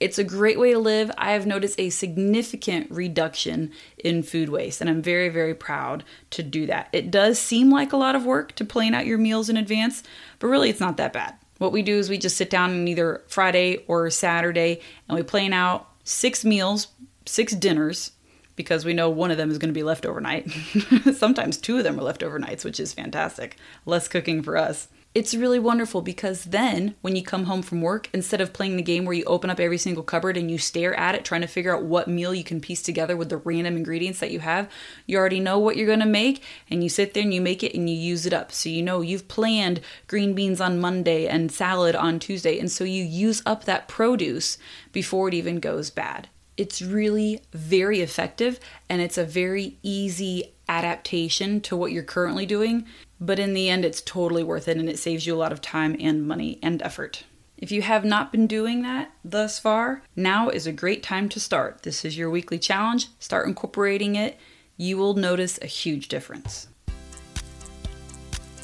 It's 0.00 0.18
a 0.18 0.24
great 0.24 0.58
way 0.58 0.72
to 0.72 0.78
live. 0.78 1.10
I 1.16 1.32
have 1.32 1.46
noticed 1.46 1.78
a 1.78 1.90
significant 1.90 2.90
reduction 2.90 3.70
in 3.96 4.22
food 4.22 4.48
waste, 4.48 4.80
and 4.80 4.90
I'm 4.90 5.02
very, 5.02 5.28
very 5.28 5.54
proud 5.54 6.04
to 6.30 6.42
do 6.42 6.66
that. 6.66 6.88
It 6.92 7.10
does 7.10 7.38
seem 7.38 7.70
like 7.70 7.92
a 7.92 7.96
lot 7.96 8.16
of 8.16 8.26
work 8.26 8.54
to 8.56 8.64
plan 8.64 8.94
out 8.94 9.06
your 9.06 9.18
meals 9.18 9.48
in 9.48 9.56
advance, 9.56 10.02
but 10.40 10.48
really 10.48 10.68
it's 10.68 10.80
not 10.80 10.96
that 10.96 11.12
bad. 11.12 11.36
What 11.58 11.72
we 11.72 11.82
do 11.82 11.96
is 11.96 12.08
we 12.08 12.18
just 12.18 12.36
sit 12.36 12.50
down 12.50 12.70
on 12.70 12.88
either 12.88 13.22
Friday 13.28 13.84
or 13.86 14.10
Saturday 14.10 14.80
and 15.08 15.16
we 15.16 15.22
plan 15.22 15.52
out 15.52 15.88
six 16.02 16.44
meals, 16.44 16.88
six 17.24 17.54
dinners, 17.54 18.10
because 18.56 18.84
we 18.84 18.92
know 18.92 19.10
one 19.10 19.30
of 19.30 19.36
them 19.36 19.50
is 19.50 19.58
going 19.58 19.72
to 19.72 19.78
be 19.78 19.82
left 19.82 20.06
overnight. 20.06 20.50
Sometimes 21.14 21.56
two 21.56 21.78
of 21.78 21.84
them 21.84 21.98
are 21.98 22.04
left 22.04 22.22
overnights, 22.22 22.64
which 22.64 22.80
is 22.80 22.94
fantastic. 22.94 23.56
Less 23.86 24.08
cooking 24.08 24.42
for 24.42 24.56
us. 24.56 24.88
It's 25.14 25.32
really 25.32 25.60
wonderful 25.60 26.02
because 26.02 26.42
then 26.42 26.96
when 27.00 27.14
you 27.14 27.22
come 27.22 27.44
home 27.44 27.62
from 27.62 27.80
work, 27.80 28.08
instead 28.12 28.40
of 28.40 28.52
playing 28.52 28.76
the 28.76 28.82
game 28.82 29.04
where 29.04 29.14
you 29.14 29.22
open 29.26 29.48
up 29.48 29.60
every 29.60 29.78
single 29.78 30.02
cupboard 30.02 30.36
and 30.36 30.50
you 30.50 30.58
stare 30.58 30.92
at 30.98 31.14
it 31.14 31.24
trying 31.24 31.42
to 31.42 31.46
figure 31.46 31.72
out 31.72 31.84
what 31.84 32.08
meal 32.08 32.34
you 32.34 32.42
can 32.42 32.60
piece 32.60 32.82
together 32.82 33.16
with 33.16 33.28
the 33.28 33.36
random 33.36 33.76
ingredients 33.76 34.18
that 34.18 34.32
you 34.32 34.40
have, 34.40 34.68
you 35.06 35.16
already 35.16 35.38
know 35.38 35.56
what 35.56 35.76
you're 35.76 35.94
to 35.94 36.04
make 36.04 36.42
and 36.68 36.82
you 36.82 36.88
sit 36.88 37.14
there 37.14 37.22
and 37.22 37.32
you 37.32 37.40
make 37.40 37.62
it 37.62 37.76
and 37.76 37.88
you 37.88 37.94
use 37.94 38.26
it 38.26 38.32
up. 38.32 38.50
So 38.50 38.68
you 38.68 38.82
know 38.82 39.02
you've 39.02 39.28
planned 39.28 39.80
green 40.08 40.34
beans 40.34 40.60
on 40.60 40.80
Monday 40.80 41.28
and 41.28 41.52
salad 41.52 41.94
on 41.94 42.18
Tuesday. 42.18 42.58
And 42.58 42.68
so 42.68 42.82
you 42.82 43.04
use 43.04 43.40
up 43.46 43.66
that 43.66 43.86
produce 43.86 44.58
before 44.90 45.28
it 45.28 45.34
even 45.34 45.60
goes 45.60 45.90
bad. 45.90 46.28
It's 46.56 46.82
really 46.82 47.40
very 47.52 48.00
effective 48.00 48.58
and 48.90 49.00
it's 49.00 49.18
a 49.18 49.24
very 49.24 49.78
easy 49.84 50.54
adaptation 50.68 51.60
to 51.60 51.76
what 51.76 51.92
you're 51.92 52.02
currently 52.02 52.46
doing. 52.46 52.86
But 53.24 53.38
in 53.38 53.54
the 53.54 53.70
end, 53.70 53.86
it's 53.86 54.02
totally 54.02 54.44
worth 54.44 54.68
it 54.68 54.76
and 54.76 54.86
it 54.86 54.98
saves 54.98 55.26
you 55.26 55.34
a 55.34 55.38
lot 55.38 55.50
of 55.50 55.62
time 55.62 55.96
and 55.98 56.28
money 56.28 56.58
and 56.62 56.82
effort. 56.82 57.24
If 57.56 57.72
you 57.72 57.80
have 57.80 58.04
not 58.04 58.30
been 58.30 58.46
doing 58.46 58.82
that 58.82 59.12
thus 59.24 59.58
far, 59.58 60.02
now 60.14 60.50
is 60.50 60.66
a 60.66 60.72
great 60.72 61.02
time 61.02 61.30
to 61.30 61.40
start. 61.40 61.84
This 61.84 62.04
is 62.04 62.18
your 62.18 62.28
weekly 62.28 62.58
challenge. 62.58 63.08
Start 63.18 63.48
incorporating 63.48 64.14
it. 64.14 64.38
You 64.76 64.98
will 64.98 65.14
notice 65.14 65.58
a 65.62 65.66
huge 65.66 66.08
difference. 66.08 66.68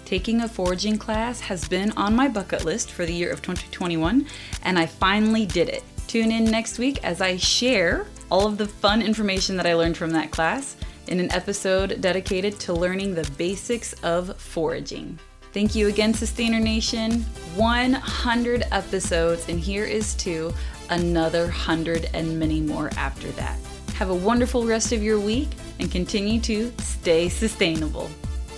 Taking 0.05 0.43
a 0.43 0.49
foraging 0.49 0.99
class 0.99 1.41
has 1.41 1.67
been 1.67 1.93
on 1.93 2.15
my 2.15 2.29
bucket 2.29 2.63
list 2.67 2.91
for 2.91 3.07
the 3.07 3.15
year 3.15 3.31
of 3.31 3.41
2021, 3.41 4.27
and 4.65 4.79
I 4.79 4.85
finally 4.85 5.47
did 5.47 5.71
it. 5.71 5.85
Tune 6.07 6.33
in 6.33 6.45
next 6.45 6.79
week 6.79 7.03
as 7.03 7.23
I 7.23 7.39
share 7.39 8.09
all 8.31 8.47
of 8.47 8.59
the 8.59 8.69
fun 8.69 9.01
information 9.01 9.57
that 9.57 9.67
I 9.67 9.73
learned 9.73 9.97
from 9.97 10.11
that 10.11 10.31
class 10.31 10.77
in 11.07 11.21
an 11.21 11.33
episode 11.33 12.01
dedicated 12.01 12.59
to 12.61 12.73
learning 12.73 13.15
the 13.15 13.29
basics 13.37 13.93
of 14.03 14.37
foraging. 14.41 15.19
Thank 15.53 15.75
you 15.75 15.89
again, 15.89 16.15
Sustainer 16.15 16.61
Nation. 16.61 17.23
100 17.57 18.65
episodes, 18.71 19.49
and 19.49 19.59
here 19.59 19.85
is 19.85 20.15
to 20.17 20.55
another 20.91 21.45
100 21.45 22.11
and 22.15 22.39
many 22.39 22.61
more 22.61 22.91
after 22.97 23.29
that. 23.33 23.59
Have 23.95 24.11
a 24.11 24.15
wonderful 24.15 24.65
rest 24.65 24.93
of 24.93 25.03
your 25.03 25.19
week 25.19 25.49
and 25.79 25.91
continue 25.91 26.41
to 26.41 26.73
stay 26.79 27.29
sustainable. 27.29 28.09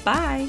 Bye. 0.04 0.48